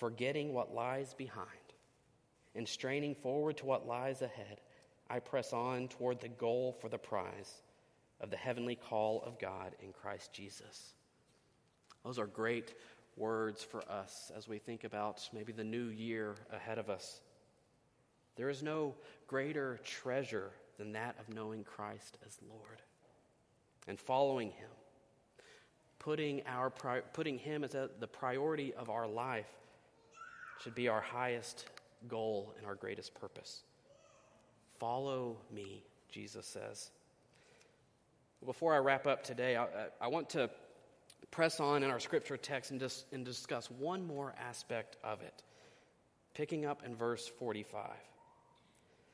forgetting 0.00 0.54
what 0.54 0.74
lies 0.74 1.14
behind 1.14 1.46
and 2.54 2.66
straining 2.66 3.14
forward 3.14 3.58
to 3.58 3.66
what 3.66 3.86
lies 3.86 4.22
ahead. 4.22 4.60
I 5.08 5.20
press 5.20 5.52
on 5.52 5.88
toward 5.88 6.20
the 6.20 6.28
goal 6.28 6.76
for 6.80 6.88
the 6.88 6.98
prize 6.98 7.62
of 8.20 8.30
the 8.30 8.36
heavenly 8.36 8.76
call 8.76 9.22
of 9.24 9.38
God 9.38 9.72
in 9.82 9.92
Christ 9.92 10.32
Jesus. 10.32 10.94
Those 12.04 12.18
are 12.18 12.26
great 12.26 12.74
words 13.16 13.62
for 13.62 13.82
us 13.90 14.32
as 14.34 14.48
we 14.48 14.58
think 14.58 14.84
about 14.84 15.28
maybe 15.34 15.52
the 15.52 15.64
new 15.64 15.88
year 15.88 16.34
ahead 16.50 16.78
of 16.78 16.88
us. 16.88 17.20
There 18.36 18.48
is 18.48 18.62
no 18.62 18.94
greater 19.26 19.78
treasure 19.84 20.50
than 20.78 20.92
that 20.92 21.16
of 21.20 21.34
knowing 21.34 21.62
Christ 21.62 22.16
as 22.26 22.38
Lord 22.48 22.80
and 23.86 23.98
following 23.98 24.48
Him, 24.48 24.70
putting, 25.98 26.40
our, 26.46 26.70
putting 27.12 27.38
Him 27.38 27.64
as 27.64 27.74
a, 27.74 27.90
the 27.98 28.06
priority 28.06 28.72
of 28.72 28.88
our 28.88 29.06
life 29.06 29.50
should 30.62 30.74
be 30.74 30.88
our 30.88 31.00
highest 31.00 31.66
goal 32.08 32.54
and 32.58 32.66
our 32.66 32.74
greatest 32.74 33.14
purpose. 33.14 33.62
Follow 34.78 35.36
me, 35.52 35.82
Jesus 36.10 36.46
says. 36.46 36.90
Before 38.44 38.74
I 38.74 38.78
wrap 38.78 39.06
up 39.06 39.22
today, 39.22 39.56
I, 39.56 39.66
I 40.00 40.08
want 40.08 40.30
to 40.30 40.48
press 41.30 41.60
on 41.60 41.82
in 41.82 41.90
our 41.90 42.00
scripture 42.00 42.36
text 42.36 42.70
and, 42.70 42.80
dis, 42.80 43.04
and 43.12 43.24
discuss 43.24 43.70
one 43.70 44.06
more 44.06 44.34
aspect 44.48 44.96
of 45.04 45.20
it, 45.20 45.42
picking 46.34 46.64
up 46.64 46.82
in 46.84 46.94
verse 46.94 47.26
45. 47.38 47.90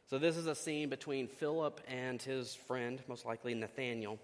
So, 0.08 0.18
this 0.18 0.36
is 0.36 0.46
a 0.46 0.54
scene 0.54 0.88
between 0.88 1.26
Philip 1.26 1.80
and 1.88 2.22
his 2.22 2.54
friend, 2.54 3.02
most 3.08 3.26
likely 3.26 3.54
Nathanael. 3.54 4.20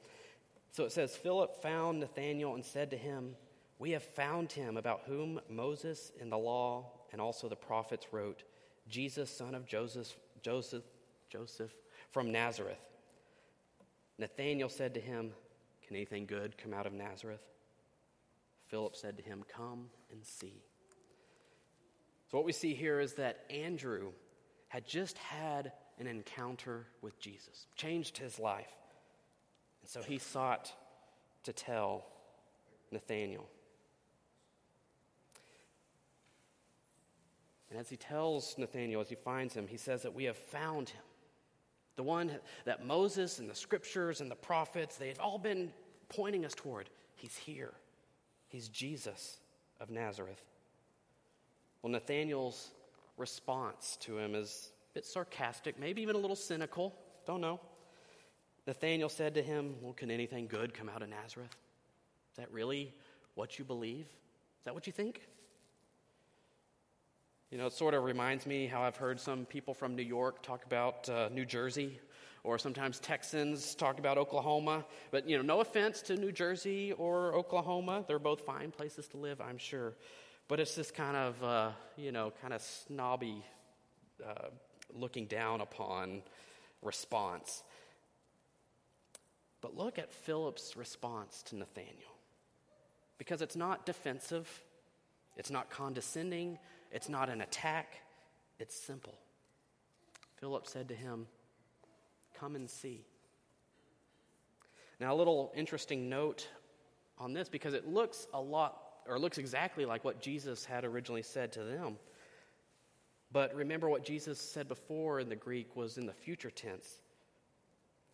So 0.73 0.85
it 0.85 0.93
says 0.93 1.14
Philip 1.14 1.61
found 1.61 2.00
Nathanael 2.00 2.55
and 2.55 2.64
said 2.64 2.91
to 2.91 2.97
him, 2.97 3.37
We 3.79 3.91
have 3.91 4.02
found 4.02 4.52
him 4.52 4.79
about 4.79 5.02
whom 5.07 5.38
Moses 5.50 6.12
in 6.19 6.31
the 6.31 6.38
law 6.38 6.87
and 7.12 7.21
also 7.21 7.49
the 7.49 7.57
prophets 7.57 8.07
wrote, 8.12 8.42
Jesus, 8.88 9.31
son 9.31 9.54
of 9.54 9.66
Joseph, 9.66 10.16
Joseph, 10.42 10.85
Joseph 11.31 11.73
from 12.11 12.33
Nazareth. 12.33 12.81
Nathanael 14.19 14.69
said 14.69 14.95
to 14.95 15.00
him, 15.00 15.33
Can 15.87 15.97
anything 15.97 16.26
good 16.26 16.59
come 16.59 16.75
out 16.75 16.87
of 16.87 16.92
Nazareth? 16.92 17.42
Philip 18.69 18.97
said 18.97 19.16
to 19.19 19.23
him, 19.23 19.45
Come 19.54 19.90
and 20.11 20.25
see. 20.25 20.62
So, 22.31 22.38
what 22.38 22.47
we 22.47 22.52
see 22.52 22.75
here 22.75 23.00
is 23.00 23.14
that 23.14 23.45
Andrew 23.50 24.12
had 24.69 24.87
just 24.87 25.19
had 25.19 25.73
an 25.99 26.07
encounter 26.07 26.87
with 27.02 27.19
Jesus, 27.21 27.66
changed 27.76 28.16
his 28.16 28.38
life. 28.38 28.73
And 29.83 29.90
so 29.90 30.00
he 30.00 30.19
sought 30.19 30.73
to 31.45 31.52
tell 31.52 32.07
Nathanael. 32.90 33.47
And 37.73 37.81
as 37.81 37.88
he 37.88 37.97
tells 37.97 38.55
Nathanael, 38.59 39.00
as 39.00 39.09
he 39.09 39.14
finds 39.14 39.55
him, 39.55 39.67
he 39.67 39.79
says 39.79 40.02
that 40.02 40.12
we 40.12 40.25
have 40.25 40.37
found 40.37 40.91
him. 40.91 41.00
The 41.97 42.02
one 42.02 42.31
that 42.67 42.85
Moses 42.85 43.38
and 43.38 43.49
the 43.49 43.55
scriptures 43.55 44.21
and 44.21 44.31
the 44.31 44.37
prophets, 44.37 44.97
they've 44.97 45.19
all 45.19 45.38
been 45.38 45.73
pointing 46.11 46.45
us 46.45 46.52
toward. 46.55 46.91
He's 47.14 47.35
here. 47.35 47.73
He's 48.49 48.69
Jesus 48.69 49.38
of 49.81 49.88
Nazareth. 49.88 50.45
Well, 51.81 51.91
Nathanael's 51.91 52.73
response 53.17 53.97
to 54.02 54.19
him 54.19 54.35
is 54.35 54.73
a 54.91 54.93
bit 54.93 55.06
sarcastic, 55.06 55.80
maybe 55.80 56.02
even 56.02 56.15
a 56.15 56.19
little 56.19 56.37
cynical. 56.37 56.95
Don't 57.26 57.41
know. 57.41 57.58
Nathanael 58.67 59.08
said 59.08 59.32
to 59.37 59.43
him, 59.43 59.76
Well, 59.80 59.95
can 59.95 60.11
anything 60.11 60.47
good 60.47 60.75
come 60.75 60.91
out 60.91 61.00
of 61.00 61.08
Nazareth? 61.08 61.56
Is 62.32 62.37
that 62.37 62.52
really 62.52 62.93
what 63.35 63.58
you 63.58 63.65
believe? 63.65 64.04
Is 64.04 64.65
that 64.65 64.75
what 64.75 64.87
you 64.87 64.93
think? 64.93 65.23
You 67.52 67.58
know, 67.58 67.67
it 67.67 67.75
sort 67.75 67.93
of 67.93 68.04
reminds 68.04 68.47
me 68.47 68.67
how 68.67 68.80
I've 68.80 68.97
heard 68.97 69.21
some 69.21 69.45
people 69.45 69.75
from 69.75 69.95
New 69.95 70.02
York 70.02 70.43
talk 70.43 70.65
about 70.65 71.06
uh, 71.10 71.28
New 71.30 71.45
Jersey, 71.45 72.00
or 72.45 72.56
sometimes 72.56 72.99
Texans 72.99 73.75
talk 73.75 73.99
about 73.99 74.17
Oklahoma. 74.17 74.86
But, 75.10 75.28
you 75.28 75.36
know, 75.36 75.43
no 75.43 75.60
offense 75.60 76.00
to 76.02 76.17
New 76.17 76.32
Jersey 76.32 76.93
or 76.93 77.34
Oklahoma. 77.34 78.06
They're 78.08 78.19
both 78.19 78.47
fine 78.47 78.71
places 78.71 79.06
to 79.08 79.19
live, 79.19 79.43
I'm 79.43 79.58
sure. 79.58 79.93
But 80.49 80.60
it's 80.60 80.75
this 80.75 80.91
kind 80.91 81.15
of, 81.15 81.45
uh, 81.45 81.71
you 81.99 82.10
know, 82.10 82.32
kind 82.41 82.54
of 82.54 82.62
snobby 82.62 83.45
uh, 84.26 84.49
looking 84.95 85.26
down 85.26 85.60
upon 85.60 86.23
response. 86.80 87.62
But 89.60 89.76
look 89.76 89.99
at 89.99 90.10
Philip's 90.10 90.75
response 90.75 91.43
to 91.49 91.56
Nathanael, 91.56 92.17
Because 93.19 93.43
it's 93.43 93.56
not 93.56 93.84
defensive, 93.84 94.49
it's 95.36 95.50
not 95.50 95.69
condescending, 95.69 96.58
it's 96.93 97.09
not 97.09 97.28
an 97.28 97.41
attack, 97.41 98.00
it's 98.59 98.76
simple. 98.76 99.15
Philip 100.37 100.67
said 100.67 100.89
to 100.89 100.95
him, 100.95 101.26
Come 102.39 102.55
and 102.57 102.69
see. 102.69 103.05
Now, 105.00 105.15
a 105.15 105.17
little 105.17 105.52
interesting 105.57 106.09
note 106.09 106.47
on 107.19 107.33
this 107.33 107.49
because 107.49 107.75
it 107.75 107.89
looks 107.89 108.26
a 108.35 108.41
lot, 108.41 108.78
or 109.09 109.19
looks 109.19 109.39
exactly 109.39 109.85
like 109.85 110.05
what 110.05 110.21
Jesus 110.21 110.65
had 110.65 110.85
originally 110.85 111.23
said 111.23 111.52
to 111.52 111.65
them. 111.65 111.97
But 113.33 113.55
remember 113.55 113.89
what 113.89 114.05
Jesus 114.05 114.41
said 114.41 114.69
before 114.69 115.21
in 115.21 115.28
the 115.28 115.37
Greek 115.37 115.75
was 115.75 115.99
in 115.99 116.07
the 116.07 116.13
future 116.13 116.50
tense. 116.50 117.00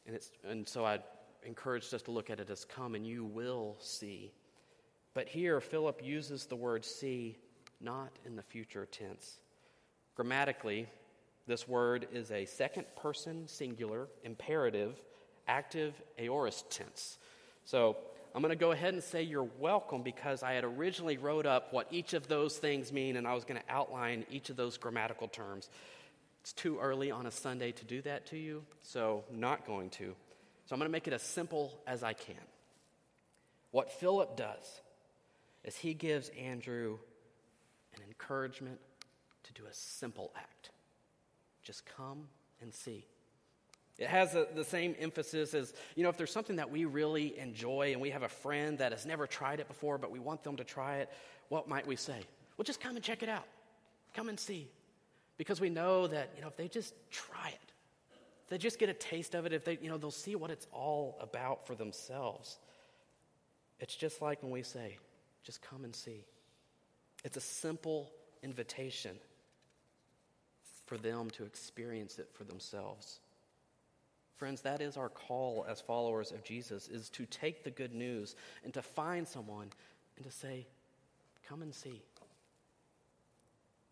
And, 0.07 0.15
it's, 0.15 0.31
and 0.49 0.69
so 0.69 0.85
I 0.85 1.01
encouraged 1.45 1.93
us 1.93 2.03
to 2.03 2.11
look 2.11 2.31
at 2.31 2.41
it 2.41 2.51
as 2.51 2.65
come 2.65 2.95
and 2.95 3.07
you 3.07 3.25
will 3.25 3.77
see. 3.81 4.33
But 5.15 5.29
here, 5.29 5.61
Philip 5.61 6.01
uses 6.05 6.47
the 6.47 6.57
word 6.57 6.85
see 6.85 7.37
not 7.81 8.11
in 8.27 8.37
the 8.37 8.43
future 8.43 8.87
tense. 8.87 9.39
Grammatically, 10.15 10.89
this 11.47 11.67
word 11.67 12.09
is 12.13 12.31
a 12.31 12.45
second 12.45 12.87
person 12.97 13.49
singular 13.49 14.09
imperative 14.25 15.03
active 15.47 15.95
aorist 16.19 16.71
tense. 16.71 17.19
So 17.65 17.97
I'm 18.35 18.43
going 18.43 18.51
to 18.51 18.57
go 18.57 18.73
ahead 18.73 18.95
and 18.95 19.03
say 19.03 19.23
you're 19.23 19.49
welcome 19.59 20.03
because 20.03 20.43
I 20.43 20.53
had 20.53 20.65
originally 20.65 21.17
wrote 21.17 21.47
up 21.47 21.73
what 21.73 21.87
each 21.91 22.13
of 22.13 22.29
those 22.29 22.57
things 22.57 22.93
mean 22.93 23.17
and 23.17 23.27
I 23.27 23.35
was 23.35 23.45
going 23.45 23.61
to 23.61 23.73
outline 23.73 24.27
each 24.31 24.51
of 24.51 24.57
those 24.57 24.77
grammatical 24.77 25.29
terms. 25.29 25.71
It's 26.43 26.53
too 26.53 26.79
early 26.79 27.11
on 27.11 27.27
a 27.27 27.31
Sunday 27.31 27.73
to 27.73 27.85
do 27.85 28.03
that 28.03 28.27
to 28.27 28.37
you, 28.37 28.63
so 28.83 29.25
not 29.31 29.67
going 29.67 29.91
to. 29.91 30.15
So 30.67 30.75
I'm 30.75 30.79
going 30.79 30.89
to 30.89 30.93
make 30.93 31.09
it 31.09 31.13
as 31.15 31.23
simple 31.23 31.73
as 31.87 32.03
I 32.03 32.13
can. 32.13 32.37
What 33.71 33.91
Philip 33.91 34.37
does 34.37 34.81
is 35.65 35.77
he 35.77 35.95
gives 35.95 36.31
Andrew 36.31 36.93
an 36.93 36.99
encouragement 38.21 38.79
to 39.45 39.53
do 39.53 39.63
a 39.69 39.73
simple 39.73 40.33
act 40.37 40.71
just 41.69 41.85
come 41.85 42.25
and 42.63 42.73
see. 42.73 43.05
It 43.99 44.07
has 44.07 44.35
a, 44.35 44.47
the 44.55 44.65
same 44.65 44.95
emphasis 44.99 45.53
as, 45.53 45.75
you 45.97 46.03
know, 46.03 46.09
if 46.09 46.17
there's 46.17 46.33
something 46.33 46.57
that 46.57 46.71
we 46.71 46.87
really 46.87 47.39
enjoy 47.39 47.93
and 47.93 48.01
we 48.01 48.09
have 48.09 48.23
a 48.23 48.29
friend 48.29 48.79
that 48.79 48.93
has 48.93 49.05
never 49.05 49.27
tried 49.27 49.61
it 49.61 49.69
before, 49.69 49.99
but 49.99 50.11
we 50.11 50.19
want 50.19 50.43
them 50.45 50.57
to 50.57 50.65
try 50.65 50.97
it, 50.97 51.11
what 51.51 51.69
might 51.69 51.87
we 51.87 51.95
say? 51.95 52.21
Well, 52.57 52.65
just 52.65 52.81
come 52.81 52.97
and 52.97 53.05
check 53.05 53.23
it 53.23 53.29
out. 53.29 53.45
Come 54.15 54.31
and 54.31 54.41
see. 54.41 54.71
Because 55.37 55.61
we 55.61 55.69
know 55.69 56.07
that, 56.07 56.31
you 56.37 56.41
know, 56.41 56.49
if 56.49 56.57
they 56.57 56.69
just 56.69 56.95
try 57.11 57.49
it, 57.49 57.73
if 58.45 58.49
they 58.49 58.57
just 58.57 58.79
get 58.79 58.89
a 58.89 58.95
taste 58.95 59.35
of 59.35 59.45
it, 59.45 59.53
if 59.53 59.67
they, 59.67 59.79
you 59.83 59.91
know, 59.91 59.99
they'll 59.99 60.11
see 60.11 60.37
what 60.37 60.51
it's 60.51 60.67
all 60.73 61.19
about 61.21 61.67
for 61.67 61.75
themselves. 61.75 62.57
It's 63.79 63.95
just 63.95 64.23
like 64.23 64.43
when 64.43 64.53
we 64.53 64.63
say, 64.63 64.97
just 65.45 65.61
come 65.61 65.85
and 65.85 65.95
see. 65.95 66.25
It's 67.25 67.37
a 67.37 67.41
simple 67.41 68.11
invitation 68.43 69.19
for 70.87 70.97
them 70.97 71.31
to 71.31 71.45
experience 71.45 72.19
it 72.19 72.31
for 72.33 72.45
themselves. 72.45 73.21
Friends, 74.37 74.63
that 74.63 74.81
is 74.81 74.97
our 74.97 75.09
call 75.09 75.67
as 75.69 75.81
followers 75.81 76.31
of 76.31 76.45
Jesus 76.45 76.89
is 76.89 77.11
to 77.11 77.27
take 77.27 77.65
the 77.65 77.71
good 77.71 77.93
news 77.93 78.37
and 78.65 78.73
to 78.75 78.83
find 78.83 79.27
someone 79.27 79.73
and 80.17 80.25
to 80.25 80.31
say, 80.31 80.67
"Come 81.47 81.61
and 81.61 81.75
see." 81.75 82.03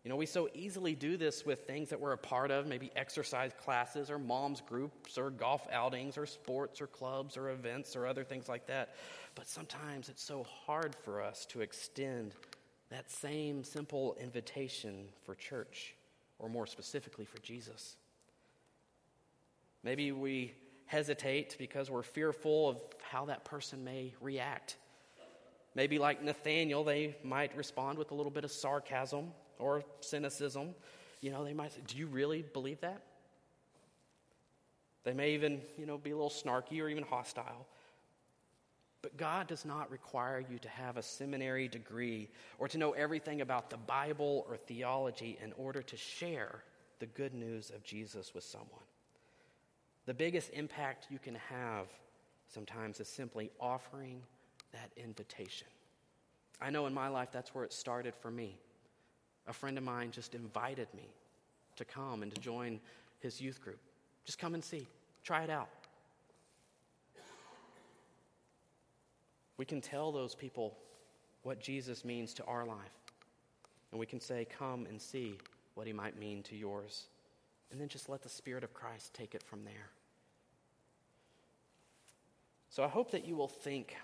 You 0.03 0.09
know, 0.09 0.15
we 0.15 0.25
so 0.25 0.49
easily 0.53 0.95
do 0.95 1.17
this 1.17 1.45
with 1.45 1.67
things 1.67 1.89
that 1.89 1.99
we're 1.99 2.13
a 2.13 2.17
part 2.17 2.49
of, 2.49 2.65
maybe 2.65 2.89
exercise 2.95 3.51
classes 3.59 4.09
or 4.09 4.17
mom's 4.17 4.61
groups 4.61 5.17
or 5.17 5.29
golf 5.29 5.67
outings 5.69 6.17
or 6.17 6.25
sports 6.25 6.79
or 6.79 6.87
clubs 6.87 7.35
or 7.35 7.49
events 7.49 7.93
or 7.93 8.07
other 8.07 8.23
things 8.23 8.47
like 8.47 8.67
that. 8.67 8.95
But 9.35 9.47
sometimes 9.47 10.07
it's 10.07 10.23
so 10.23 10.43
hard 10.43 10.95
for 10.95 11.21
us 11.21 11.45
to 11.47 11.59
extend 11.59 12.33
that 12.89 13.11
same 13.11 13.63
simple 13.63 14.15
invitation 14.21 15.09
for 15.23 15.35
church, 15.35 15.95
or 16.39 16.49
more 16.49 16.65
specifically 16.65 17.25
for 17.25 17.39
Jesus. 17.39 17.95
Maybe 19.83 20.11
we 20.11 20.53
hesitate 20.85 21.55
because 21.59 21.91
we're 21.91 22.03
fearful 22.03 22.69
of 22.69 22.79
how 23.01 23.25
that 23.25 23.43
person 23.43 23.83
may 23.83 24.13
react. 24.21 24.77
Maybe, 25.75 25.99
like 25.99 26.23
Nathanael, 26.23 26.83
they 26.83 27.15
might 27.23 27.55
respond 27.55 27.99
with 27.99 28.11
a 28.11 28.15
little 28.15 28.31
bit 28.31 28.43
of 28.43 28.51
sarcasm 28.51 29.31
or 29.59 29.83
cynicism. 29.99 30.73
You 31.21 31.31
know, 31.31 31.43
they 31.43 31.53
might 31.53 31.73
say, 31.73 31.81
Do 31.85 31.97
you 31.97 32.07
really 32.07 32.41
believe 32.41 32.81
that? 32.81 33.01
They 35.03 35.13
may 35.13 35.35
even, 35.35 35.61
you 35.77 35.85
know, 35.85 35.97
be 35.97 36.11
a 36.11 36.15
little 36.15 36.29
snarky 36.29 36.81
or 36.81 36.89
even 36.89 37.03
hostile. 37.03 37.67
But 39.07 39.15
God 39.15 39.47
does 39.47 39.63
not 39.63 39.89
require 39.89 40.43
you 40.51 40.59
to 40.59 40.67
have 40.67 40.97
a 40.97 41.01
seminary 41.01 41.69
degree 41.69 42.27
or 42.59 42.67
to 42.67 42.77
know 42.77 42.91
everything 42.91 43.39
about 43.39 43.69
the 43.69 43.77
Bible 43.77 44.45
or 44.49 44.57
theology 44.57 45.37
in 45.41 45.53
order 45.53 45.81
to 45.81 45.95
share 45.95 46.61
the 46.99 47.05
good 47.05 47.33
news 47.33 47.69
of 47.69 47.85
Jesus 47.85 48.33
with 48.35 48.43
someone. 48.43 48.83
The 50.07 50.13
biggest 50.13 50.49
impact 50.51 51.07
you 51.09 51.19
can 51.19 51.35
have 51.35 51.87
sometimes 52.49 52.99
is 52.99 53.07
simply 53.07 53.49
offering 53.61 54.21
that 54.73 54.91
invitation. 54.97 55.67
I 56.59 56.69
know 56.69 56.85
in 56.85 56.93
my 56.93 57.07
life 57.07 57.29
that's 57.31 57.55
where 57.55 57.63
it 57.63 57.71
started 57.71 58.13
for 58.13 58.29
me. 58.29 58.57
A 59.47 59.53
friend 59.53 59.77
of 59.77 59.85
mine 59.85 60.11
just 60.11 60.35
invited 60.35 60.89
me 60.93 61.07
to 61.77 61.85
come 61.85 62.23
and 62.23 62.35
to 62.35 62.41
join 62.41 62.81
his 63.21 63.39
youth 63.39 63.61
group. 63.61 63.79
Just 64.25 64.37
come 64.37 64.53
and 64.53 64.61
see, 64.61 64.85
try 65.23 65.45
it 65.45 65.49
out. 65.49 65.69
We 69.57 69.65
can 69.65 69.81
tell 69.81 70.11
those 70.11 70.35
people 70.35 70.77
what 71.43 71.59
Jesus 71.59 72.05
means 72.05 72.33
to 72.35 72.45
our 72.45 72.65
life. 72.65 72.77
And 73.91 73.99
we 73.99 74.05
can 74.05 74.19
say, 74.19 74.45
Come 74.45 74.85
and 74.85 75.01
see 75.01 75.37
what 75.75 75.87
he 75.87 75.93
might 75.93 76.19
mean 76.19 76.43
to 76.43 76.55
yours. 76.55 77.07
And 77.71 77.81
then 77.81 77.89
just 77.89 78.09
let 78.09 78.21
the 78.21 78.29
Spirit 78.29 78.63
of 78.63 78.73
Christ 78.73 79.13
take 79.13 79.35
it 79.35 79.43
from 79.43 79.63
there. 79.63 79.89
So 82.69 82.83
I 82.83 82.87
hope 82.87 83.11
that 83.11 83.25
you 83.25 83.35
will 83.35 83.47
think 83.47 83.95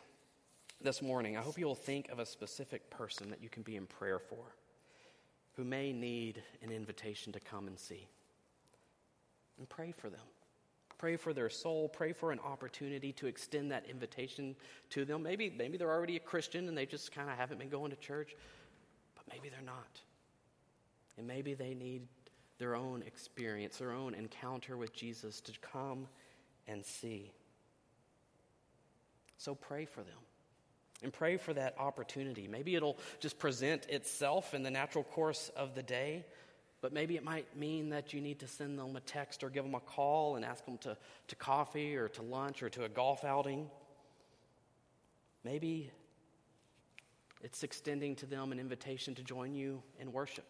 this 0.82 1.02
morning, 1.02 1.38
I 1.38 1.42
hope 1.42 1.58
you 1.58 1.66
will 1.66 1.76
think 1.76 2.10
of 2.10 2.20
a 2.20 2.26
specific 2.26 2.90
person 2.90 3.30
that 3.30 3.42
you 3.42 3.50
can 3.50 3.64
be 3.64 3.76
in 3.76 3.86
prayer 3.86 4.20
for 4.20 4.56
who 5.56 5.64
may 5.64 5.94
need 5.94 6.42
an 6.62 6.72
invitation 6.72 7.32
to 7.34 7.40
come 7.40 7.68
and 7.68 7.80
see. 7.80 8.08
And 9.58 9.70
pray 9.70 9.92
for 9.92 10.10
them. 10.10 10.20
Pray 11.04 11.18
for 11.18 11.34
their 11.34 11.50
soul. 11.50 11.90
Pray 11.90 12.14
for 12.14 12.32
an 12.32 12.40
opportunity 12.40 13.12
to 13.12 13.28
extend 13.28 13.72
that 13.72 13.90
invitation 13.90 14.56
to 14.92 15.04
them. 15.04 15.22
Maybe, 15.22 15.50
maybe 15.50 15.76
they're 15.76 15.92
already 15.92 16.16
a 16.16 16.22
Christian 16.22 16.70
and 16.70 16.78
they 16.78 16.86
just 16.86 17.12
kind 17.12 17.30
of 17.30 17.36
haven't 17.36 17.60
been 17.60 17.68
going 17.68 17.92
to 17.92 17.98
church, 17.98 18.34
but 19.14 19.26
maybe 19.30 19.50
they're 19.50 19.66
not. 19.66 20.00
And 21.18 21.28
maybe 21.28 21.56
they 21.56 21.74
need 21.74 22.04
their 22.58 22.74
own 22.74 23.02
experience, 23.02 23.80
their 23.80 23.92
own 23.92 24.14
encounter 24.14 24.78
with 24.78 24.94
Jesus 24.94 25.42
to 25.42 25.52
come 25.74 26.08
and 26.70 26.86
see. 26.86 27.34
So 29.40 29.56
pray 29.56 29.84
for 29.84 30.04
them 30.04 30.22
and 31.04 31.12
pray 31.12 31.36
for 31.36 31.54
that 31.54 31.76
opportunity. 31.80 32.48
Maybe 32.48 32.76
it'll 32.76 32.98
just 33.20 33.40
present 33.40 33.88
itself 33.88 34.54
in 34.54 34.64
the 34.64 34.72
natural 34.72 35.04
course 35.04 35.52
of 35.58 35.76
the 35.76 35.84
day. 35.84 36.24
But 36.84 36.92
maybe 36.92 37.16
it 37.16 37.24
might 37.24 37.56
mean 37.56 37.88
that 37.92 38.12
you 38.12 38.20
need 38.20 38.40
to 38.40 38.48
send 38.48 38.78
them 38.78 38.98
a 38.98 39.00
text 39.00 39.42
or 39.42 39.50
give 39.50 39.64
them 39.64 39.74
a 39.74 39.80
call 39.80 40.36
and 40.36 40.44
ask 40.44 40.66
them 40.66 40.78
to, 40.80 40.98
to 41.30 41.36
coffee 41.38 41.96
or 41.96 42.10
to 42.10 42.22
lunch 42.22 42.62
or 42.62 42.70
to 42.72 42.84
a 42.84 42.90
golf 42.90 43.24
outing. 43.24 43.70
Maybe 45.46 45.92
it's 47.42 47.64
extending 47.64 48.18
to 48.18 48.26
them 48.26 48.52
an 48.52 48.60
invitation 48.60 49.16
to 49.16 49.24
join 49.24 49.54
you 49.54 49.82
in 49.98 50.12
worship. 50.12 50.44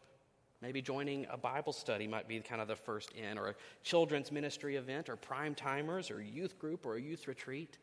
Maybe 0.60 0.82
joining 0.82 1.28
a 1.30 1.38
Bible 1.38 1.72
study 1.72 2.08
might 2.08 2.28
be 2.28 2.40
kind 2.40 2.62
of 2.62 2.68
the 2.68 2.76
first 2.76 3.12
in, 3.12 3.38
or 3.38 3.50
a 3.50 3.56
children's 3.84 4.32
ministry 4.32 4.78
event, 4.78 5.10
or 5.10 5.16
prime 5.16 5.54
timers, 5.54 6.10
or 6.10 6.20
youth 6.20 6.58
group, 6.58 6.88
or 6.88 6.96
a 6.96 7.02
youth 7.02 7.28
retreat. 7.28 7.78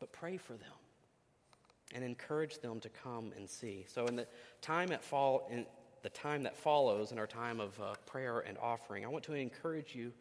But 0.00 0.10
pray 0.10 0.36
for 0.36 0.54
them 0.54 0.72
and 1.94 2.02
encourage 2.02 2.58
them 2.58 2.80
to 2.80 2.88
come 2.88 3.32
and 3.36 3.48
see. 3.48 3.86
So, 3.88 4.06
in 4.06 4.16
the 4.16 4.26
time 4.60 4.90
at 4.92 5.04
fall, 5.04 5.48
in, 5.50 5.64
the 6.02 6.08
time 6.08 6.44
that 6.44 6.56
follows 6.56 7.12
in 7.12 7.18
our 7.18 7.26
time 7.26 7.60
of 7.60 7.78
uh, 7.80 7.94
prayer 8.06 8.40
and 8.40 8.56
offering, 8.58 9.04
I 9.04 9.08
want 9.08 9.24
to 9.24 9.34
encourage 9.34 9.94
you 9.94 10.12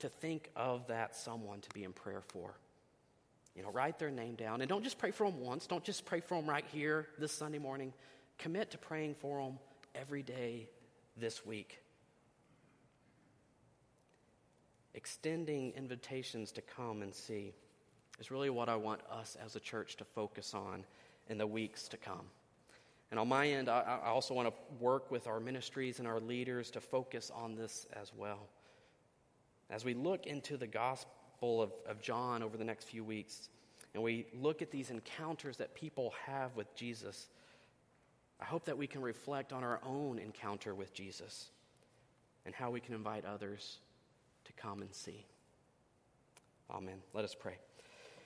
to 0.00 0.08
think 0.08 0.50
of 0.56 0.86
that 0.88 1.16
someone 1.16 1.60
to 1.60 1.68
be 1.70 1.84
in 1.84 1.92
prayer 1.92 2.22
for. 2.28 2.54
You 3.54 3.62
know, 3.62 3.70
write 3.70 3.98
their 3.98 4.10
name 4.10 4.36
down. 4.36 4.60
And 4.60 4.68
don't 4.68 4.84
just 4.84 4.98
pray 4.98 5.10
for 5.10 5.28
them 5.28 5.40
once. 5.40 5.66
Don't 5.66 5.82
just 5.82 6.04
pray 6.04 6.20
for 6.20 6.40
them 6.40 6.48
right 6.48 6.64
here 6.72 7.08
this 7.18 7.32
Sunday 7.32 7.58
morning. 7.58 7.92
Commit 8.38 8.70
to 8.70 8.78
praying 8.78 9.16
for 9.18 9.42
them 9.42 9.58
every 9.94 10.22
day 10.22 10.68
this 11.16 11.44
week. 11.44 11.80
Extending 14.94 15.72
invitations 15.76 16.52
to 16.52 16.62
come 16.62 17.02
and 17.02 17.14
see 17.14 17.52
is 18.20 18.30
really 18.30 18.50
what 18.50 18.68
I 18.68 18.76
want 18.76 19.00
us 19.10 19.36
as 19.44 19.56
a 19.56 19.60
church 19.60 19.96
to 19.96 20.04
focus 20.04 20.54
on 20.54 20.84
in 21.28 21.38
the 21.38 21.46
weeks 21.46 21.88
to 21.88 21.96
come. 21.96 22.26
And 23.10 23.18
on 23.18 23.28
my 23.28 23.48
end, 23.48 23.68
I, 23.68 24.00
I 24.04 24.08
also 24.08 24.34
want 24.34 24.48
to 24.48 24.54
work 24.78 25.10
with 25.10 25.26
our 25.26 25.40
ministries 25.40 25.98
and 25.98 26.06
our 26.06 26.20
leaders 26.20 26.70
to 26.72 26.80
focus 26.80 27.30
on 27.34 27.54
this 27.54 27.86
as 27.94 28.12
well. 28.14 28.48
As 29.70 29.84
we 29.84 29.94
look 29.94 30.26
into 30.26 30.56
the 30.56 30.66
Gospel 30.66 31.62
of, 31.62 31.72
of 31.86 32.02
John 32.02 32.42
over 32.42 32.56
the 32.56 32.64
next 32.64 32.84
few 32.84 33.04
weeks, 33.04 33.48
and 33.94 34.02
we 34.02 34.26
look 34.34 34.60
at 34.60 34.70
these 34.70 34.90
encounters 34.90 35.56
that 35.56 35.74
people 35.74 36.12
have 36.26 36.54
with 36.54 36.74
Jesus, 36.74 37.28
I 38.40 38.44
hope 38.44 38.66
that 38.66 38.76
we 38.76 38.86
can 38.86 39.00
reflect 39.02 39.52
on 39.52 39.64
our 39.64 39.80
own 39.84 40.18
encounter 40.18 40.74
with 40.74 40.92
Jesus 40.92 41.50
and 42.44 42.54
how 42.54 42.70
we 42.70 42.80
can 42.80 42.94
invite 42.94 43.24
others 43.24 43.78
to 44.44 44.52
come 44.52 44.82
and 44.82 44.94
see. 44.94 45.24
Amen. 46.70 46.98
Let 47.14 47.24
us 47.24 47.34
pray. 47.34 47.58